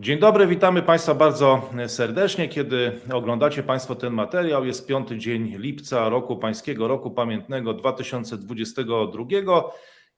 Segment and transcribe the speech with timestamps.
[0.00, 2.48] Dzień dobry, witamy Państwa bardzo serdecznie.
[2.48, 9.24] Kiedy oglądacie Państwo ten materiał, jest piąty dzień lipca roku Pańskiego Roku Pamiętnego 2022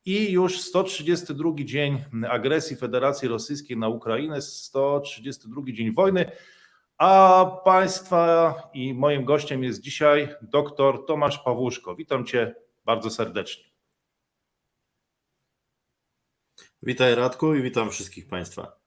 [0.04, 6.30] i już 132 dzień agresji Federacji Rosyjskiej na Ukrainę, 132 dzień wojny.
[6.98, 11.96] A Państwa i moim gościem jest dzisiaj dr Tomasz Pawłuszko.
[11.96, 12.54] Witam Cię
[12.84, 13.64] bardzo serdecznie.
[16.82, 18.81] Witaj Radku i witam wszystkich Państwa.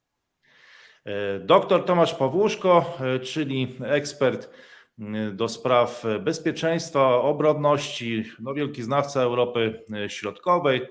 [1.40, 4.50] Doktor Tomasz Pawłuszko, czyli ekspert
[5.34, 10.88] do spraw bezpieczeństwa, obronności, no wielki znawca Europy Środkowej,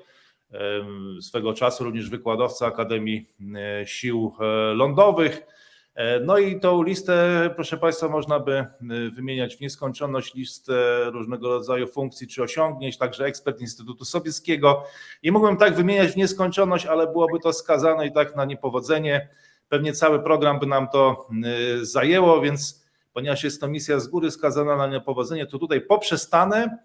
[1.20, 3.26] swego czasu również wykładowca Akademii
[3.84, 4.32] Sił
[4.74, 5.42] Lądowych.
[6.24, 8.66] No i tą listę, proszę Państwa, można by
[9.12, 14.84] wymieniać w nieskończoność, listę różnego rodzaju funkcji czy osiągnięć, także ekspert Instytutu Sobieskiego.
[15.22, 19.28] I mógłbym tak wymieniać w nieskończoność, ale byłoby to skazane i tak na niepowodzenie.
[19.68, 21.28] Pewnie cały program by nam to
[21.82, 26.78] zajęło, więc ponieważ jest to misja z góry skazana na niepowodzenie, to tutaj poprzestanę.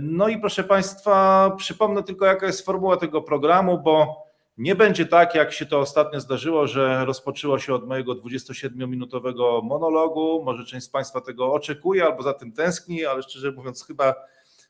[0.00, 4.24] No i proszę Państwa, przypomnę tylko, jaka jest formuła tego programu, bo
[4.58, 10.42] nie będzie tak, jak się to ostatnio zdarzyło, że rozpoczęło się od mojego 27-minutowego monologu.
[10.44, 14.14] Może część z Państwa tego oczekuje albo za tym tęskni, ale szczerze mówiąc, chyba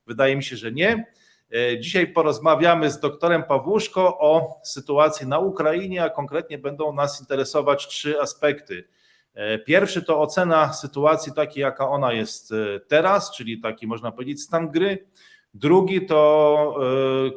[0.07, 1.07] wydaje mi się, że nie.
[1.81, 8.21] Dzisiaj porozmawiamy z doktorem Pawłuszko o sytuacji na Ukrainie, a konkretnie będą nas interesować trzy
[8.21, 8.89] aspekty.
[9.67, 12.55] Pierwszy to ocena sytuacji takiej, jaka ona jest
[12.89, 15.07] teraz, czyli taki można powiedzieć stan gry.
[15.55, 16.81] Drugi to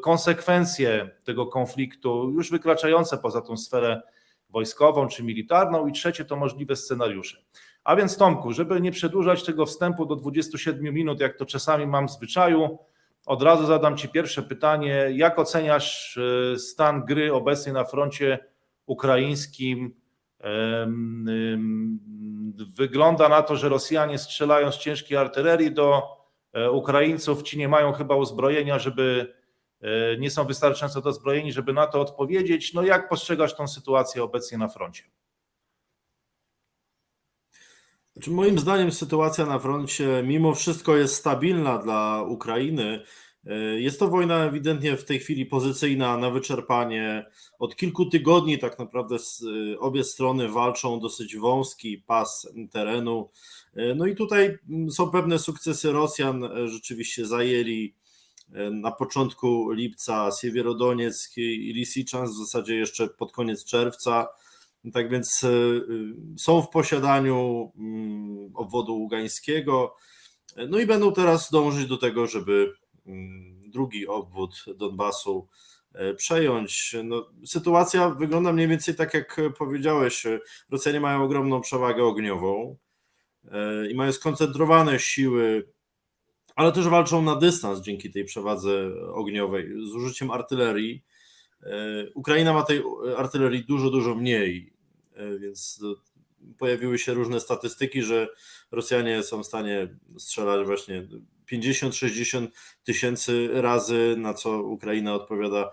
[0.04, 4.02] konsekwencje tego konfliktu, już wykraczające poza tą sferę
[4.50, 5.88] wojskową czy militarną.
[5.88, 7.38] I trzecie to możliwe scenariusze.
[7.84, 12.08] A więc Tomku, żeby nie przedłużać tego wstępu do 27 minut, jak to czasami mam
[12.08, 12.78] w zwyczaju,
[13.26, 15.08] od razu zadam Ci pierwsze pytanie.
[15.12, 16.20] Jak oceniasz
[16.58, 18.40] stan gry obecnie na froncie
[18.86, 19.96] ukraińskim?
[22.76, 26.04] Wygląda na to, że Rosjanie strzelają z ciężkiej artylerii do
[26.72, 27.44] Ukraińców.
[27.44, 29.34] Ci nie mają chyba uzbrojenia, żeby
[30.20, 32.74] nie są wystarczająco dozbrojeni, żeby na to odpowiedzieć.
[32.74, 35.04] No jak postrzegasz tą sytuację obecnie na froncie?
[38.28, 43.04] Moim zdaniem sytuacja na froncie mimo wszystko jest stabilna dla Ukrainy.
[43.78, 47.26] Jest to wojna ewidentnie w tej chwili pozycyjna na wyczerpanie.
[47.60, 49.16] Od kilku tygodni tak naprawdę
[49.80, 53.30] obie strony walczą dosyć wąski pas terenu.
[53.96, 54.58] No i tutaj
[54.92, 56.50] są pewne sukcesy Rosjan.
[56.66, 57.96] Rzeczywiście zajęli
[58.72, 64.28] na początku lipca Siewierodonieck i Lisichansk, w zasadzie jeszcze pod koniec czerwca.
[64.94, 65.46] Tak więc
[66.38, 67.72] są w posiadaniu
[68.54, 69.96] obwodu ługańskiego.
[70.70, 72.74] No i będą teraz dążyć do tego, żeby
[73.68, 75.48] drugi obwód Donbasu
[76.18, 76.96] przejąć.
[77.04, 80.24] No, sytuacja wygląda mniej więcej tak, jak powiedziałeś.
[80.70, 82.78] Rosjanie mają ogromną przewagę ogniową
[83.90, 85.68] i mają skoncentrowane siły,
[86.56, 91.04] ale też walczą na dystans dzięki tej przewadze ogniowej z użyciem artylerii.
[92.16, 92.84] Ukraina ma tej
[93.18, 94.74] artylerii dużo, dużo mniej,
[95.40, 95.84] więc
[96.58, 98.28] pojawiły się różne statystyki, że
[98.72, 101.08] Rosjanie są w stanie strzelać właśnie
[101.52, 102.48] 50-60
[102.84, 105.72] tysięcy razy, na co Ukraina odpowiada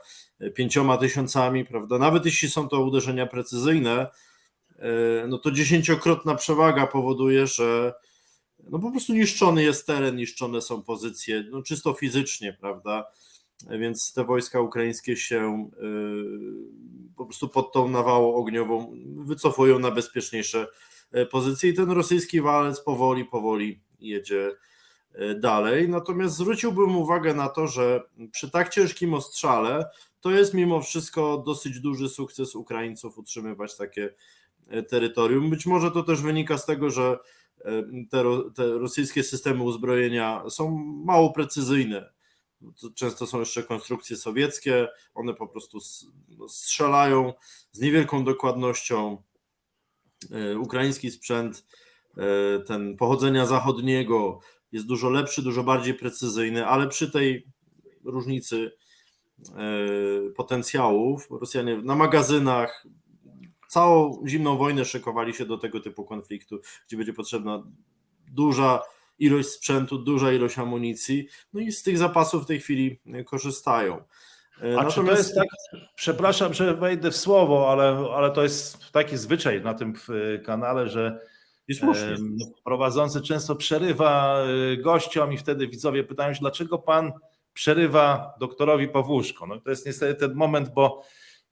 [0.54, 1.98] pięcioma tysiącami, prawda?
[1.98, 4.06] Nawet jeśli są to uderzenia precyzyjne,
[5.28, 7.94] no to dziesięciokrotna przewaga powoduje, że
[8.70, 13.04] no po prostu niszczony jest teren, niszczone są pozycje, no czysto fizycznie, prawda?
[13.66, 15.70] Więc te wojska ukraińskie się
[17.16, 20.66] po prostu pod tą nawałą ogniową wycofują na bezpieczniejsze
[21.30, 24.50] pozycje i ten rosyjski walec powoli, powoli jedzie
[25.40, 25.88] dalej.
[25.88, 28.02] Natomiast zwróciłbym uwagę na to, że
[28.32, 34.14] przy tak ciężkim ostrzale to jest mimo wszystko dosyć duży sukces Ukraińców utrzymywać takie
[34.88, 35.50] terytorium.
[35.50, 37.18] Być może to też wynika z tego, że
[38.10, 38.24] te,
[38.54, 40.70] te rosyjskie systemy uzbrojenia są
[41.04, 42.17] mało precyzyjne.
[42.80, 45.78] To często są jeszcze konstrukcje sowieckie, one po prostu
[46.48, 47.32] strzelają
[47.72, 49.22] z niewielką dokładnością.
[50.60, 51.66] Ukraiński sprzęt,
[52.66, 54.40] ten pochodzenia zachodniego,
[54.72, 57.46] jest dużo lepszy, dużo bardziej precyzyjny, ale przy tej
[58.04, 58.72] różnicy
[60.36, 62.86] potencjałów Rosjanie na magazynach
[63.68, 67.62] całą zimną wojnę szykowali się do tego typu konfliktu, gdzie będzie potrzebna
[68.32, 68.82] duża
[69.18, 74.02] ilość sprzętu, duża ilość amunicji, no i z tych zapasów w tej chwili korzystają.
[74.62, 74.94] A Natomiast...
[74.94, 75.48] czy to jest tak,
[75.94, 79.94] przepraszam, że wejdę w słowo, ale, ale to jest taki zwyczaj na tym
[80.44, 81.20] kanale, że
[81.68, 81.82] jest
[82.64, 84.44] prowadzący często przerywa
[84.78, 87.12] gościom i wtedy widzowie pytają się, dlaczego pan
[87.52, 89.46] przerywa doktorowi Pawłuszko.
[89.46, 91.02] No to jest niestety ten moment, bo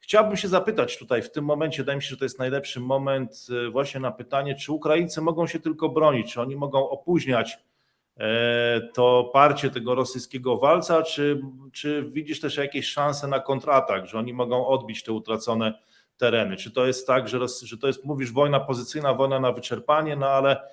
[0.07, 3.47] Chciałbym się zapytać tutaj w tym momencie, wydaje mi się, że to jest najlepszy moment
[3.67, 7.59] e, właśnie na pytanie, czy Ukraińcy mogą się tylko bronić, czy oni mogą opóźniać
[8.17, 11.41] e, to parcie tego rosyjskiego walca, czy,
[11.73, 15.79] czy widzisz też jakieś szanse na kontratak, że oni mogą odbić te utracone
[16.17, 16.57] tereny?
[16.57, 20.27] Czy to jest tak, że, że to jest, mówisz, wojna pozycyjna, wojna na wyczerpanie, no
[20.27, 20.69] ale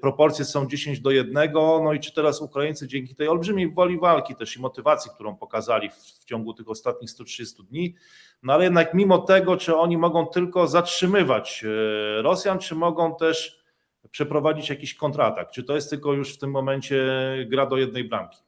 [0.00, 4.34] proporcje są 10 do 1, no i czy teraz Ukraińcy dzięki tej olbrzymiej woli walki
[4.34, 7.94] też i motywacji, którą pokazali w, w ciągu tych ostatnich 130 dni,
[8.42, 13.62] no ale jednak mimo tego, czy oni mogą tylko zatrzymywać e, Rosjan, czy mogą też
[14.10, 15.50] przeprowadzić jakiś kontratak?
[15.50, 17.06] Czy to jest tylko już w tym momencie
[17.48, 18.38] gra do jednej bramki?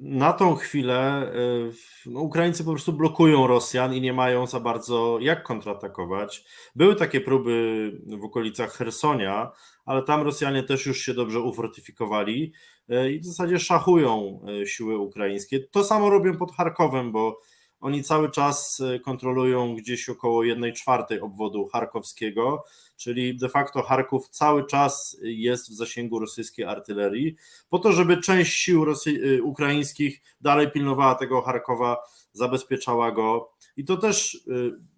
[0.00, 1.72] Na tą chwilę y,
[2.06, 6.44] no, Ukraińcy po prostu blokują Rosjan i nie mają za bardzo jak kontratakować.
[6.76, 9.52] Były takie próby w okolicach Hersonia,
[9.84, 12.52] ale tam Rosjanie też już się dobrze ufortyfikowali
[12.90, 15.60] y, i w zasadzie szachują siły ukraińskie.
[15.60, 17.40] To samo robią pod Charkowem, bo
[17.84, 22.64] oni cały czas kontrolują gdzieś około 1 czwartej obwodu charkowskiego,
[22.96, 27.36] czyli de facto Charków cały czas jest w zasięgu rosyjskiej artylerii,
[27.68, 31.96] po to, żeby część sił Rosy- ukraińskich dalej pilnowała tego Charkowa,
[32.32, 33.52] zabezpieczała go.
[33.76, 34.40] I to też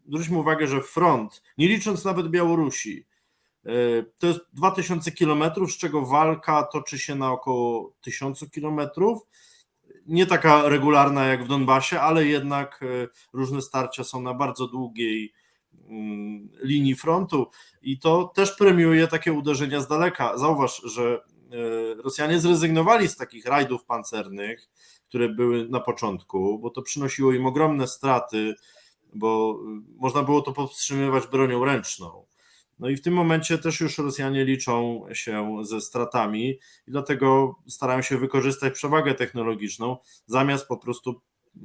[0.09, 3.07] zwróćmy uwagę, że front, nie licząc nawet Białorusi,
[4.19, 9.23] to jest 2000 kilometrów, z czego walka toczy się na około 1000 kilometrów.
[10.09, 12.81] Nie taka regularna jak w Donbasie, ale jednak
[13.33, 15.33] różne starcia są na bardzo długiej
[15.89, 17.47] mm, linii frontu
[17.83, 20.39] i to też premiuje takie uderzenia z daleka.
[20.39, 21.21] Zauważ, że
[22.05, 24.69] Rosjanie zrezygnowali z takich rajdów pancernych,
[25.09, 28.55] które były na początku, bo to przynosiło im ogromne straty,
[29.15, 29.59] bo
[29.97, 32.27] można było to powstrzymywać bronią ręczną.
[32.79, 36.51] No i w tym momencie też już Rosjanie liczą się ze stratami
[36.87, 39.97] i dlatego starają się wykorzystać przewagę technologiczną,
[40.27, 41.21] zamiast po prostu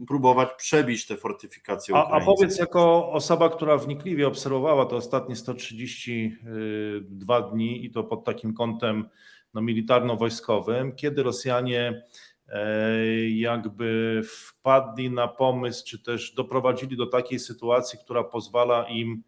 [0.07, 7.41] próbować przebić te fortyfikacje A, a powiedz, jako osoba, która wnikliwie obserwowała te ostatnie 132
[7.41, 9.09] dni i to pod takim kątem
[9.53, 12.03] no, militarno-wojskowym, kiedy Rosjanie
[12.47, 19.23] e, jakby wpadli na pomysł, czy też doprowadzili do takiej sytuacji, która pozwala im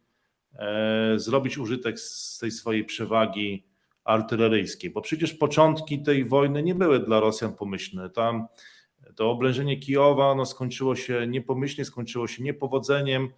[1.15, 3.65] zrobić użytek z tej swojej przewagi
[4.03, 8.09] artyleryjskiej, bo przecież początki tej wojny nie były dla Rosjan pomyślne.
[8.09, 8.47] Tam
[9.15, 13.29] to oblężenie Kijowa no, skończyło się niepomyślnie, skończyło się niepowodzeniem.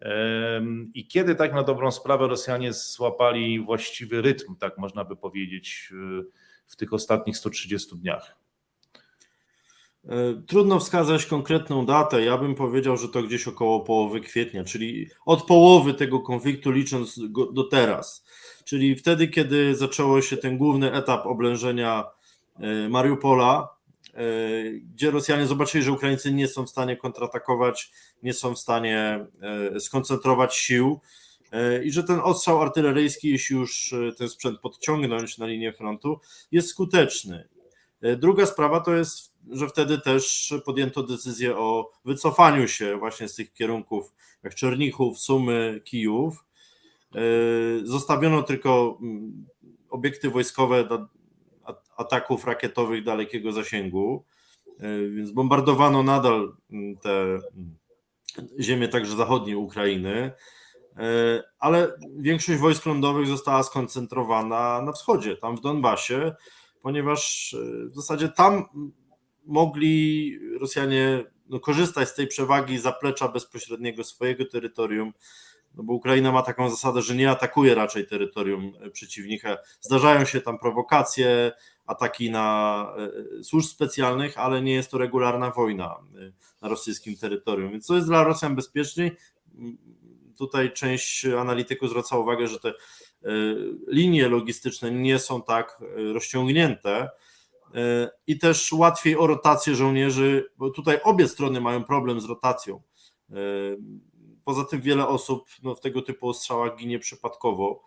[0.00, 5.92] Em, I kiedy tak na dobrą sprawę Rosjanie złapali właściwy rytm, tak można by powiedzieć,
[6.68, 8.37] w tych ostatnich 130 dniach?
[10.04, 12.24] E, Trudno wskazać konkretną datę.
[12.24, 17.20] Ja bym powiedział, że to gdzieś około połowy kwietnia, czyli od połowy tego konfliktu licząc
[17.52, 18.26] do teraz.
[18.64, 22.04] Czyli wtedy, kiedy zaczęło się ten główny etap oblężenia
[22.56, 23.68] e, Mariupola,
[24.14, 24.20] e,
[24.94, 27.90] gdzie Rosjanie zobaczyli, że Ukraińcy nie są w stanie kontratakować,
[28.22, 29.26] nie są w stanie
[29.78, 31.00] skoncentrować sił
[31.84, 36.20] i że ten ostrzał artyleryjski, jeśli już ten sprzęt podciągnąć na linię frontu,
[36.52, 37.48] jest skuteczny.
[38.18, 43.52] Druga sprawa to jest, że wtedy też podjęto decyzję o wycofaniu się właśnie z tych
[43.52, 44.12] kierunków
[44.42, 46.44] jak Czernichów, Sumy, Kijów.
[47.14, 47.20] E,
[47.84, 49.46] Zostawiono tylko mm,
[49.90, 51.06] obiekty wojskowe do
[51.96, 54.24] ataków rakietowych dalekiego zasięgu,
[54.80, 57.40] e, więc bombardowano nadal mm, te mm,
[58.60, 60.32] ziemie także zachodniej Ukrainy,
[60.96, 66.34] e, ale większość wojsk lądowych została skoncentrowana na wschodzie, tam w Donbasie,
[66.82, 67.56] ponieważ
[67.90, 68.64] w zasadzie tam
[69.48, 75.12] mogli Rosjanie no, korzystać z tej przewagi zaplecza bezpośredniego swojego terytorium,
[75.74, 79.56] no bo Ukraina ma taką zasadę, że nie atakuje raczej terytorium e, przeciwnika.
[79.80, 81.52] Zdarzają się tam prowokacje,
[81.86, 82.86] ataki na
[83.38, 87.70] e, służb specjalnych, ale nie jest to regularna wojna e, na rosyjskim terytorium.
[87.70, 89.16] Więc to jest dla Rosjan bezpieczniej.
[90.38, 92.74] Tutaj część analityków zwraca uwagę, że te e,
[93.86, 97.08] linie logistyczne nie są tak e, rozciągnięte e,
[98.26, 102.82] i też łatwiej o rotację żołnierzy, bo tutaj obie strony mają problem z rotacją.
[103.30, 103.34] E,
[104.44, 107.82] Poza tym wiele osób no, w tego typu ostrzałach ginie przypadkowo,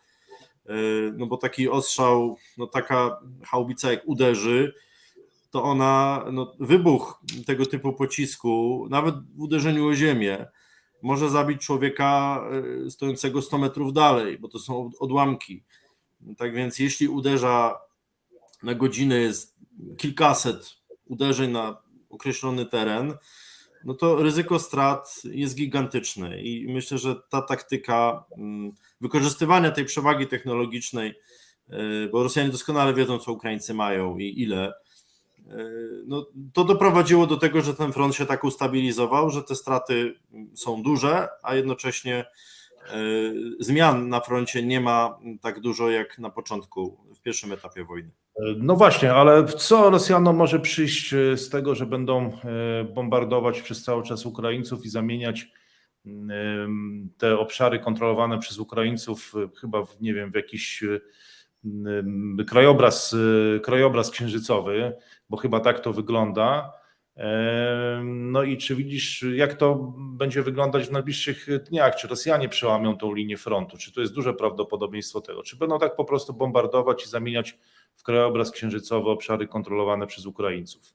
[0.65, 0.73] e,
[1.17, 4.73] no bo taki ostrzał, no taka haubica jak uderzy,
[5.51, 10.45] to ona, no, wybuch tego typu pocisku, nawet w uderzeniu o ziemię,
[11.01, 12.41] może zabić człowieka
[12.85, 15.63] e, stojącego 100 metrów dalej, bo to są od- odłamki.
[16.37, 17.79] Tak więc jeśli uderza
[18.63, 19.55] na godzinę jest
[19.97, 20.75] kilkaset
[21.05, 21.77] uderzeń na
[22.09, 23.13] określony teren,
[23.83, 30.27] no to ryzyko strat jest gigantyczne i myślę, że ta taktyka mm, wykorzystywania tej przewagi
[30.27, 31.19] technologicznej,
[31.69, 34.73] e, bo Rosjanie doskonale wiedzą, co Ukraińcy mają i ile,
[35.47, 35.65] e,
[36.05, 40.15] no, to doprowadziło do tego, że ten front się tak ustabilizował, że te straty
[40.55, 42.25] są duże, a jednocześnie
[43.59, 48.11] zmian na froncie nie ma tak dużo jak na początku, w pierwszym etapie wojny.
[48.57, 53.83] No właśnie, ale co Rosjanom może przyjść e, z tego, że będą e, bombardować przez
[53.83, 55.47] cały czas Ukraińców i zamieniać
[56.05, 60.83] mm, te obszary kontrolowane przez Ukraińców e, chyba w, nie wiem, w jakiś
[62.47, 63.15] krajobraz,
[63.63, 64.93] krajobraz księżycowy,
[65.29, 66.73] bo chyba tak to wygląda.
[68.03, 71.95] No i czy widzisz, jak to będzie wyglądać w najbliższych dniach?
[71.95, 73.77] Czy Rosjanie przełamią tą linię frontu?
[73.77, 75.43] Czy to jest duże prawdopodobieństwo tego?
[75.43, 77.57] Czy będą tak po prostu bombardować i zamieniać
[78.01, 80.93] w krajobraz księżycowy obszary kontrolowane przez Ukraińców?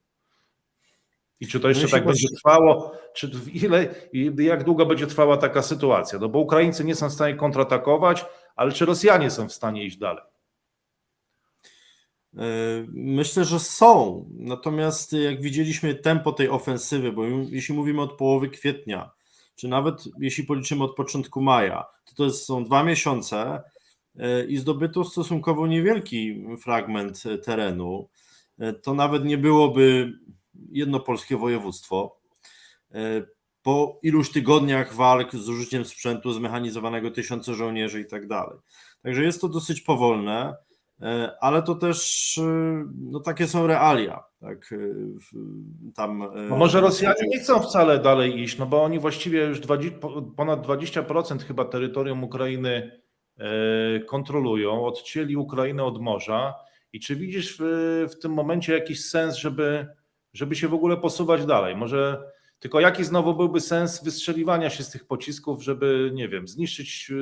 [1.41, 2.93] I czy to jeszcze No tak jeśli będzie trwało?
[3.15, 3.95] Czy ile
[4.39, 6.19] jak długo będzie trwała taka sytuacja?
[6.19, 8.25] No bo Ukraińcy nie są w stanie kontratakować,
[8.57, 10.25] ale czy Rosjanie są w stanie iść dalej?
[12.89, 14.25] Myślę, że są.
[14.39, 19.11] Natomiast jak widzieliśmy tempo tej ofensywy, bo jeśli mówimy od połowy kwietnia,
[19.55, 23.63] czy nawet jeśli policzymy od początku maja, to to są dwa miesiące
[24.49, 28.09] i zdobyto stosunkowo niewielki fragment terenu.
[28.83, 30.13] To nawet nie byłoby
[30.71, 32.21] jedno polskie województwo.
[33.63, 38.59] Po iluś tygodniach walk z użyciem sprzętu zmechanizowanego, tysiące żołnierzy i tak dalej.
[39.03, 40.57] Także jest to dosyć powolne.
[41.03, 44.25] E, ale to też e, no, takie są realia.
[44.41, 44.77] Tak, e,
[45.95, 46.19] tam,
[46.49, 49.99] no może Rosjanie nie chcą wcale dalej iść, no bo oni właściwie już 20,
[50.37, 53.01] ponad 20% chyba terytorium Ukrainy
[54.07, 56.55] kontrolują, odcięli Ukrainę od morza.
[56.93, 59.87] I czy widzisz w, w tym momencie jakiś sens, żeby,
[60.33, 61.77] żeby się w ogóle posuwać dalej?
[61.77, 67.13] Może tylko jaki znowu byłby sens wystrzeliwania się z tych pocisków, żeby, nie wiem, zniszczyć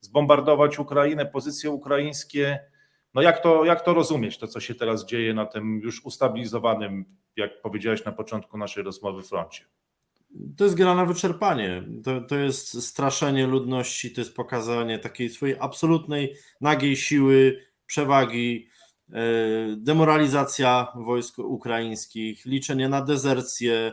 [0.00, 2.58] zbombardować Ukrainę, pozycje ukraińskie.
[3.14, 7.04] No jak to, jak to rozumieć, to co się teraz dzieje na tym już ustabilizowanym,
[7.36, 9.64] jak powiedziałeś na początku naszej rozmowy, froncie?
[10.56, 11.84] To jest gra na wyczerpanie.
[12.04, 18.68] To, to jest straszenie ludności, to jest pokazanie takiej swojej absolutnej, nagiej siły, przewagi,
[19.12, 19.22] e,
[19.76, 23.92] demoralizacja wojsk ukraińskich, liczenie na dezercję,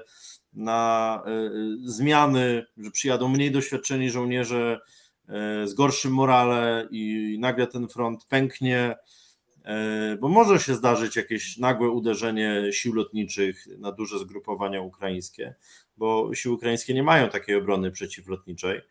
[0.53, 1.51] na e,
[1.84, 4.79] zmiany, że przyjadą mniej doświadczeni żołnierze
[5.29, 8.98] E, z gorszym morale i nagle ten front pęknie, e,
[10.19, 15.55] bo może się zdarzyć jakieś nagłe uderzenie sił lotniczych na duże zgrupowania ukraińskie,
[15.97, 18.81] bo siły ukraińskie nie mają takiej obrony przeciwlotniczej.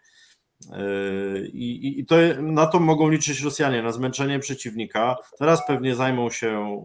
[0.72, 5.16] E, I, i to, na to mogą liczyć Rosjanie, na zmęczenie przeciwnika.
[5.38, 6.82] Teraz pewnie zajmą się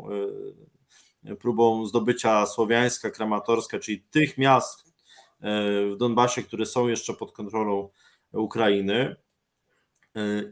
[1.39, 4.93] próbą zdobycia Słowiańska, Kramatorska, czyli tych miast
[5.91, 7.89] w Donbasie, które są jeszcze pod kontrolą
[8.33, 9.15] Ukrainy.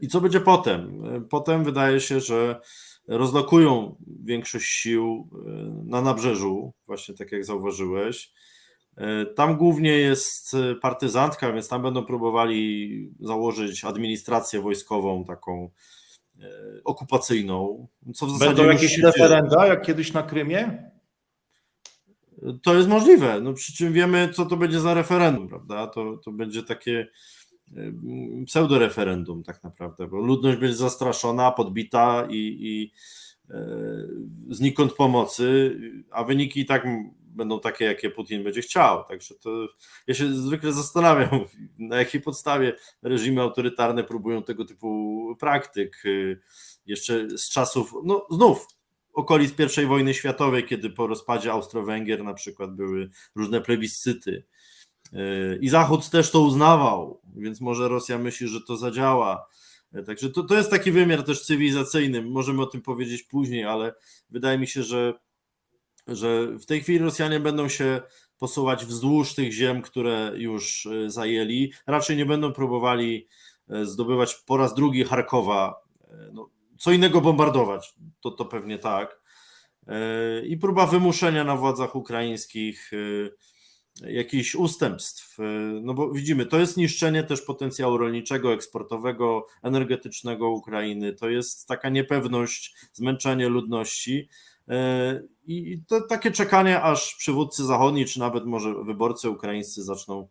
[0.00, 1.02] I co będzie potem?
[1.30, 2.60] Potem wydaje się, że
[3.08, 5.48] rozlokują większość sił e,
[5.84, 8.32] na nabrzeżu, właśnie tak jak zauważyłeś.
[8.96, 15.70] E, tam głównie jest partyzantka, więc tam będą próbowali założyć administrację wojskową, taką
[16.40, 16.48] e,
[16.84, 17.88] okupacyjną.
[18.14, 20.92] Co w zasadzie Będą jakieś referenda, jak kiedyś na Krymie?
[22.62, 23.40] To jest możliwe.
[23.40, 25.86] No, przy czym wiemy, co to będzie za referendum, prawda?
[25.86, 27.08] To, to będzie takie
[28.46, 32.92] pseudoreferendum tak naprawdę, bo ludność będzie zastraszona, podbita i, i
[33.50, 33.66] e,
[34.50, 35.76] znikąd pomocy,
[36.10, 36.86] a wyniki i tak
[37.20, 39.04] będą takie, jakie Putin będzie chciał.
[39.04, 39.66] Także to
[40.06, 41.40] ja się zwykle zastanawiam,
[41.78, 46.02] na jakiej podstawie reżimy autorytarne próbują tego typu praktyk.
[46.86, 48.66] Jeszcze z czasów, no znów,
[49.12, 54.44] okolic I wojny światowej, kiedy po rozpadzie Austro-Węgier na przykład były różne plebiscyty
[55.60, 59.46] i Zachód też to uznawał, więc może Rosja myśli, że to zadziała.
[60.06, 62.22] Także to, to jest taki wymiar też cywilizacyjny.
[62.22, 63.94] Możemy o tym powiedzieć później, ale
[64.30, 65.14] wydaje mi się, że,
[66.06, 68.00] że w tej chwili Rosjanie będą się
[68.38, 71.72] posuwać wzdłuż tych ziem, które już e, zajęli.
[71.86, 73.26] Raczej nie będą próbowali
[73.68, 75.74] e, zdobywać po raz drugi Charkowa.
[76.04, 79.22] E, no, co innego bombardować, to, to pewnie tak.
[80.46, 82.90] I próba wymuszenia na władzach ukraińskich
[84.00, 85.38] jakichś ustępstw.
[85.38, 85.42] Y,
[85.82, 91.12] no bo widzimy, to jest niszczenie też potencjału rolniczego, eksportowego, energetycznego Ukrainy.
[91.12, 94.28] To jest taka niepewność, zmęczenie ludności.
[94.68, 94.72] Y,
[95.46, 100.28] I to takie czekanie, aż przywódcy zachodni, czy nawet może wyborcy ukraińscy zaczną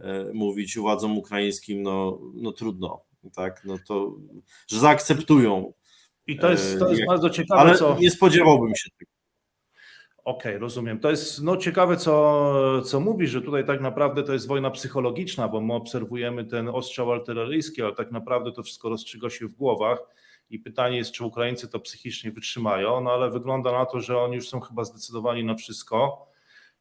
[0.00, 0.04] y,
[0.34, 3.00] mówić władzom ukraińskim, no, no trudno,
[3.34, 4.12] tak, no to,
[4.66, 5.72] że zaakceptują.
[6.26, 7.60] I to jest, to jest bardzo ciekawe.
[7.60, 7.96] Ale co...
[8.00, 9.13] nie spodziewałbym się tego.
[10.24, 11.00] Okej, okay, rozumiem.
[11.00, 15.48] To jest no, ciekawe, co, co mówisz, że tutaj tak naprawdę to jest wojna psychologiczna,
[15.48, 19.98] bo my obserwujemy ten ostrzał artyleryjski, ale tak naprawdę to wszystko rozstrzyga się w głowach.
[20.50, 24.34] i pytanie jest, czy Ukraińcy to psychicznie wytrzymają, no ale wygląda na to, że oni
[24.34, 26.26] już są chyba zdecydowani na wszystko.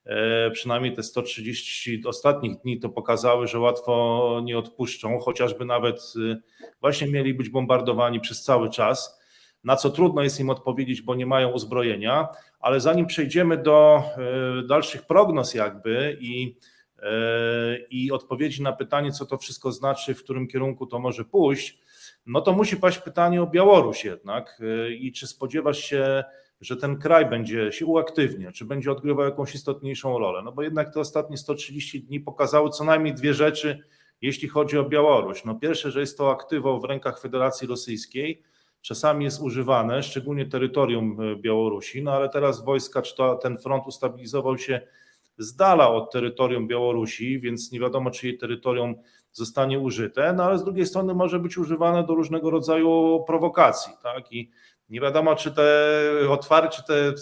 [0.05, 6.41] E, Przynajmniej te 130 ostatnich dni to pokazały, że łatwo nie odpuszczą, chociażby nawet y,
[6.81, 9.22] właśnie mieli być bombardowani przez cały czas,
[9.63, 12.27] na co trudno jest im odpowiedzieć, bo nie mają uzbrojenia.
[12.59, 16.57] Ale zanim przejdziemy do e, dalszych prognoz, jakby i,
[16.99, 21.79] e, i odpowiedzi na pytanie, co to wszystko znaczy, w którym kierunku to może pójść,
[22.25, 24.61] no to musi paść pytanie o Białoruś jednak.
[24.61, 26.23] E, I czy spodziewasz się,
[26.61, 30.41] że ten kraj będzie się uaktywnia, czy będzie odgrywał jakąś istotniejszą rolę?
[30.43, 33.83] No bo jednak te ostatnie 130 dni pokazały co najmniej dwie rzeczy,
[34.21, 35.45] jeśli chodzi o Białoruś.
[35.45, 38.43] No pierwsze, że jest to aktywo w rękach Federacji Rosyjskiej,
[38.83, 43.87] czasami jest używane, szczególnie terytorium e, Białorusi, no ale teraz wojska, czy to, ten front
[43.87, 44.81] ustabilizował się
[45.37, 48.95] z dala od terytorium Białorusi, więc nie wiadomo, czy jej terytorium
[49.31, 54.31] zostanie użyte, no ale z drugiej strony może być używane do różnego rodzaju prowokacji, tak?
[54.31, 54.51] I
[54.89, 55.65] nie wiadomo, czy te
[56.29, 57.13] otwarcie, czy te,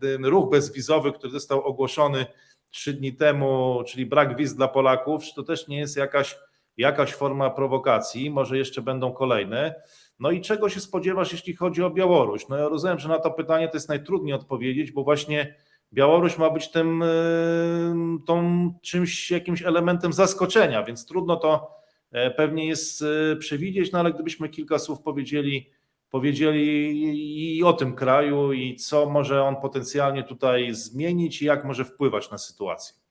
[0.00, 2.26] ten ruch bezwizowy, który został ogłoszony
[2.70, 6.38] trzy dni temu, czyli brak wiz dla Polaków, czy to też nie jest jakaś,
[6.76, 9.74] jakaś forma prowokacji, może jeszcze będą kolejne.
[10.20, 12.48] No i czego się spodziewasz, jeśli chodzi o Białoruś?
[12.48, 15.54] No ja rozumiem, że na to pytanie to jest najtrudniej odpowiedzieć, bo właśnie
[15.92, 21.70] Białoruś ma być tym, yy, tą czymś, jakimś elementem zaskoczenia, więc trudno to
[22.10, 25.70] e, pewnie jest e, przewidzieć, no ale gdybyśmy kilka słów powiedzieli,
[26.10, 31.84] powiedzieli i o tym kraju i co może on potencjalnie tutaj zmienić i jak może
[31.84, 33.07] wpływać na sytuację.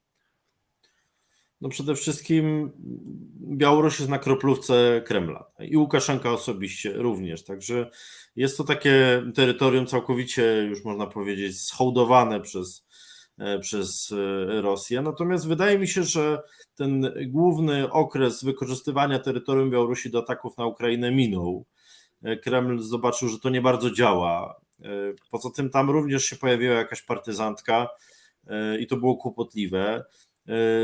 [1.62, 2.72] No przede wszystkim
[3.42, 7.90] Białoruś jest na kroplówce Kremla i Łukaszenka osobiście również, także
[8.36, 12.88] jest to takie terytorium całkowicie, już można powiedzieć, schołdowane przez,
[13.38, 15.02] e, przez e, Rosję.
[15.02, 16.42] Natomiast wydaje mi się, że
[16.76, 21.66] ten główny okres wykorzystywania terytorium Białorusi do ataków na Ukrainę minął.
[22.24, 24.56] E, Kreml zobaczył, że to nie bardzo działa.
[25.32, 27.90] Poza tym tam również się pojawiła jakaś partyzantka
[28.80, 30.04] i to było kłopotliwe.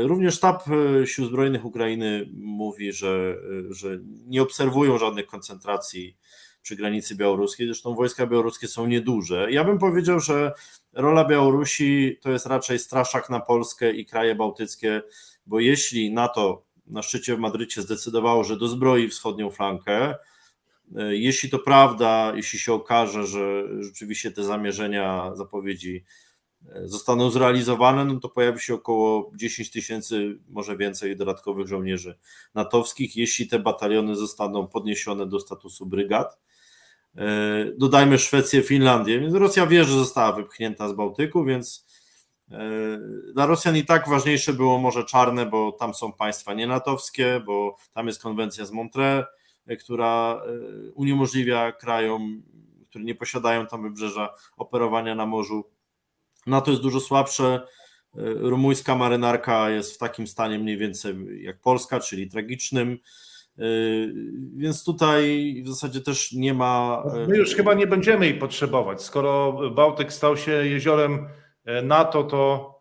[0.02, 0.64] Również sztab
[1.04, 3.36] Sił Zbrojnych Ukrainy mówi, że,
[3.70, 6.16] że nie obserwują żadnych koncentracji
[6.62, 7.66] przy granicy białoruskiej.
[7.66, 9.52] Zresztą wojska białoruskie są nieduże.
[9.52, 10.52] Ja bym powiedział, że
[10.92, 15.02] rola Białorusi to jest raczej straszak na Polskę i kraje bałtyckie,
[15.46, 20.14] bo jeśli NATO na szczycie w Madrycie zdecydowało, że dozbroi wschodnią flankę,
[21.10, 26.04] jeśli to prawda, jeśli się okaże, że rzeczywiście te zamierzenia, zapowiedzi
[26.84, 32.18] zostaną zrealizowane, no to pojawi się około 10 tysięcy, może więcej dodatkowych żołnierzy
[32.54, 36.38] natowskich, jeśli te bataliony zostaną podniesione do statusu brygad.
[37.16, 37.26] E,
[37.78, 41.86] dodajmy Szwecję, Finlandię, więc Rosja wie, że została wypchnięta z Bałtyku, więc
[42.50, 42.58] e,
[43.32, 48.06] dla Rosjan i tak ważniejsze było Morze Czarne, bo tam są państwa nienatowskie, bo tam
[48.06, 49.26] jest konwencja z Montreux,
[49.66, 50.42] e, która
[50.94, 52.42] uniemożliwia krajom,
[52.88, 55.73] które nie posiadają tam wybrzeża, operowania na morzu
[56.46, 57.66] NATO jest dużo słabsze.
[58.36, 62.98] Rumuńska marynarka jest w takim stanie mniej więcej jak Polska, czyli tragicznym.
[64.56, 67.04] Więc tutaj w zasadzie też nie ma.
[67.28, 69.02] My już chyba nie będziemy jej potrzebować.
[69.02, 71.28] Skoro Bałtyk stał się jeziorem
[71.82, 72.74] NATO, to,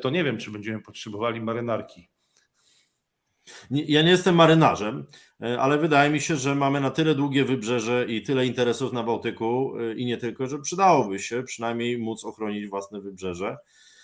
[0.00, 2.08] to nie wiem, czy będziemy potrzebowali marynarki.
[3.70, 5.06] Ja nie jestem marynarzem,
[5.58, 9.72] ale wydaje mi się, że mamy na tyle długie wybrzeże i tyle interesów na Bałtyku
[9.96, 13.56] i nie tylko, że przydałoby się przynajmniej móc ochronić własne wybrzeże.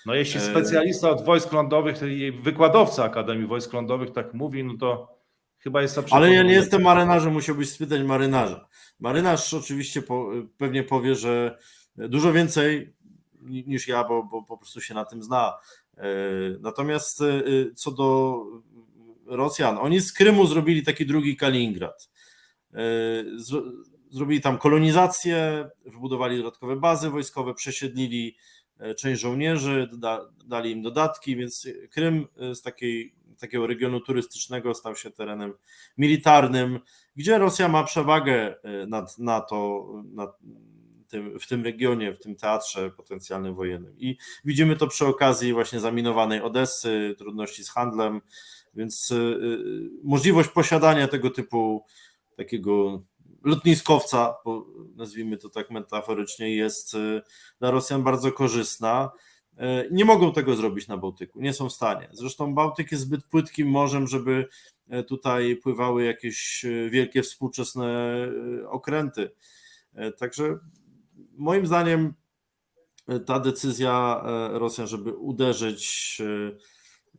[0.07, 1.97] No jeśli specjalista od wojsk lądowych,
[2.43, 5.19] wykładowca Akademii Wojsk Lądowych tak mówi, no to
[5.59, 8.69] chyba jest to Ale ja nie jestem marynarzem, musiałbyś spytać marynarza.
[9.01, 11.59] Marynarz oczywiście po, pewnie powie, że
[11.97, 12.95] dużo więcej
[13.43, 15.55] niż ja, bo, bo po prostu się na tym zna.
[16.61, 17.23] Natomiast
[17.75, 18.37] co do
[19.37, 19.79] Rosjan.
[19.79, 22.11] Oni z Krymu zrobili taki drugi Kaliningrad.
[24.11, 28.37] Zrobili tam kolonizację, wybudowali dodatkowe bazy wojskowe, przesiedlili
[28.99, 29.89] część żołnierzy,
[30.47, 35.53] dali im dodatki, więc Krym z takiej, takiego regionu turystycznego stał się terenem
[35.99, 36.81] militarnym,
[37.17, 38.55] gdzie Rosja ma przewagę
[38.87, 40.39] nad NATO, nad
[41.09, 43.95] tym, w tym regionie, w tym teatrze potencjalnym wojennym.
[43.99, 48.21] I widzimy to przy okazji właśnie zaminowanej Odessy, trudności z handlem,
[48.75, 49.13] więc
[50.03, 51.85] możliwość posiadania tego typu
[52.37, 53.03] takiego
[53.45, 54.35] lotniskowca,
[54.97, 56.93] nazwijmy to tak metaforycznie, jest
[57.59, 59.11] dla Rosjan bardzo korzystna.
[59.91, 62.09] Nie mogą tego zrobić na Bałtyku, nie są w stanie.
[62.13, 64.49] Zresztą Bałtyk jest zbyt płytkim morzem, żeby
[65.07, 68.17] tutaj pływały jakieś wielkie współczesne
[68.69, 69.31] okręty.
[70.19, 70.59] Także
[71.37, 72.15] moim zdaniem
[73.27, 76.19] ta decyzja Rosjan, żeby uderzyć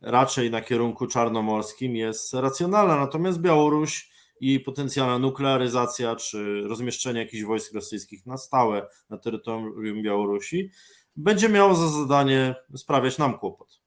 [0.02, 2.96] raczej na kierunku czarnomorskim jest racjonalna.
[2.96, 10.70] Natomiast Białoruś i potencjalna nuklearyzacja czy rozmieszczenie jakichś wojsk rosyjskich na stałe na terytorium Białorusi
[11.16, 13.80] będzie miało za zadanie sprawiać nam kłopot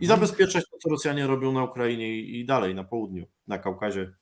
[0.00, 4.14] i zabezpieczać to, co Rosjanie robią na Ukrainie i i dalej na południu, na Kaukazie.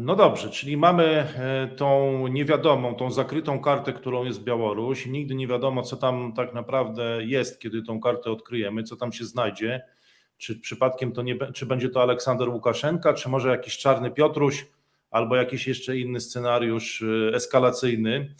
[0.00, 5.06] No dobrze, czyli mamy e, tą niewiadomą, tą zakrytą kartę, którą jest Białoruś.
[5.06, 9.24] Nigdy nie wiadomo, co tam tak naprawdę jest, kiedy tą kartę odkryjemy, co tam się
[9.24, 9.82] znajdzie.
[10.38, 14.66] Czy przypadkiem to nie, czy będzie to Aleksander Łukaszenka, czy może jakiś czarny Piotruś,
[15.10, 18.34] albo jakiś jeszcze inny scenariusz e, eskalacyjny.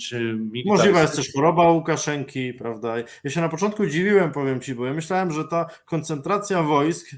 [0.00, 2.94] Czy Możliwa jest też choroba Łukaszenki, prawda?
[3.24, 7.10] Ja się na początku dziwiłem, powiem Ci, bo ja myślałem, że ta koncentracja wojsk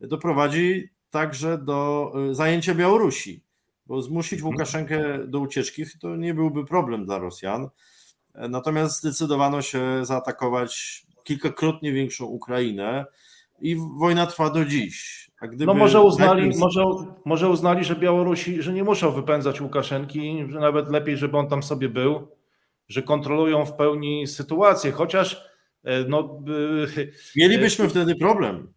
[0.00, 3.42] doprowadzi także do y, zajęcia Białorusi,
[3.86, 4.52] bo zmusić Mhm.
[4.52, 7.68] Łukaszenkę do ucieczki to nie byłby problem dla Rosjan.
[8.34, 13.04] Natomiast zdecydowano się zaatakować kilkakrotnie większą Ukrainę
[13.60, 15.22] i wojna trwa do dziś.
[15.42, 16.84] Gdyby No może uznali, najpierw- może,
[17.24, 21.62] może uznali, że Białorusi, że nie muszą wypędzać Łukaszenki, że nawet lepiej, żeby on tam
[21.62, 22.28] sobie był,
[22.88, 25.44] że kontrolują w pełni sytuację, chociaż
[25.84, 26.40] e, no,
[27.36, 28.72] Mielibyśmy wtedy problem.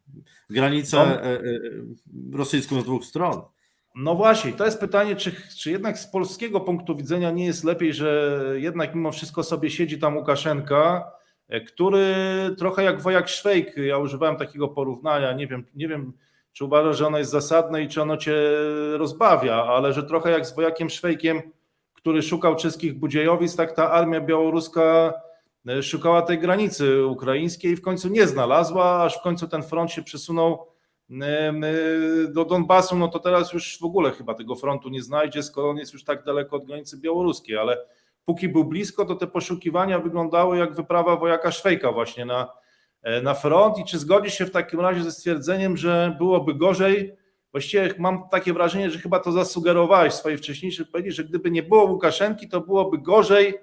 [0.49, 2.37] Granicę No.
[2.37, 3.41] rosyjską z dwóch stron.
[3.95, 7.93] no właśnie, to jest pytanie, czy, czy jednak z polskiego punktu widzenia nie jest lepiej,
[7.93, 11.11] że jednak mimo wszystko sobie siedzi tam Łukaszenka,
[11.67, 12.15] który
[12.57, 16.13] trochę jak wojak Szwejk, ja używałem takiego porównania, nie wiem, nie wiem
[16.53, 18.35] czy uważasz, że ono jest zasadne i czy ono cię
[18.97, 21.41] rozbawia, ale że trochę jak z wojakiem Szwejkiem,
[21.93, 25.13] który szukał czeskich budziejowic, tak ta armia białoruska
[25.81, 30.03] szukała tej granicy ukraińskiej i w końcu nie znalazła, aż w końcu ten front się
[30.03, 30.67] przesunął
[31.21, 31.53] e,
[32.27, 35.77] do Donbasu, no to teraz już w ogóle chyba tego frontu nie znajdzie, skoro on
[35.77, 37.77] jest już tak daleko od granicy białoruskiej, ale
[38.25, 42.51] póki był blisko, to te poszukiwania wyglądały jak wyprawa wojaka Szwejka właśnie na,
[43.03, 43.77] e, na front.
[43.77, 47.15] I czy zgodzisz się w takim razie ze stwierdzeniem, że byłoby gorzej,
[47.55, 51.63] Właściwie mam takie wrażenie, że chyba to zasugerowałeś w swojej wcześniejszej odpowiedzi, że gdyby nie
[51.63, 53.59] było Łukaszenki, to byłoby gorzej, e,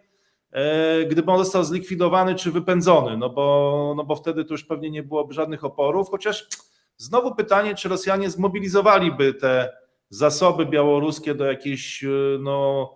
[1.10, 5.02] gdyby on został zlikwidowany czy wypędzony, no bo, no bo wtedy to już pewnie nie
[5.02, 6.48] byłoby żadnych oporów, chociaż
[6.96, 9.72] znowu pytanie, czy Rosjanie zmobilizowaliby te
[10.08, 12.08] zasoby białoruskie do jakichś e,
[12.40, 12.90] no,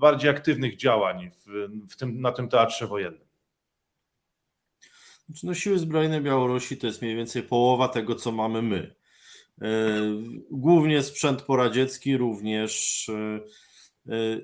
[0.00, 3.24] bardziej aktywnych działań w, w tym, na tym teatrze wojennym.
[5.28, 8.94] Znaczy, No, siły zbrojne Białorusi to jest mniej więcej połowa tego, co mamy my.
[9.62, 9.66] E,
[10.50, 13.40] Głównie sprzęt poradziecki, również e,
[14.14, 14.40] e,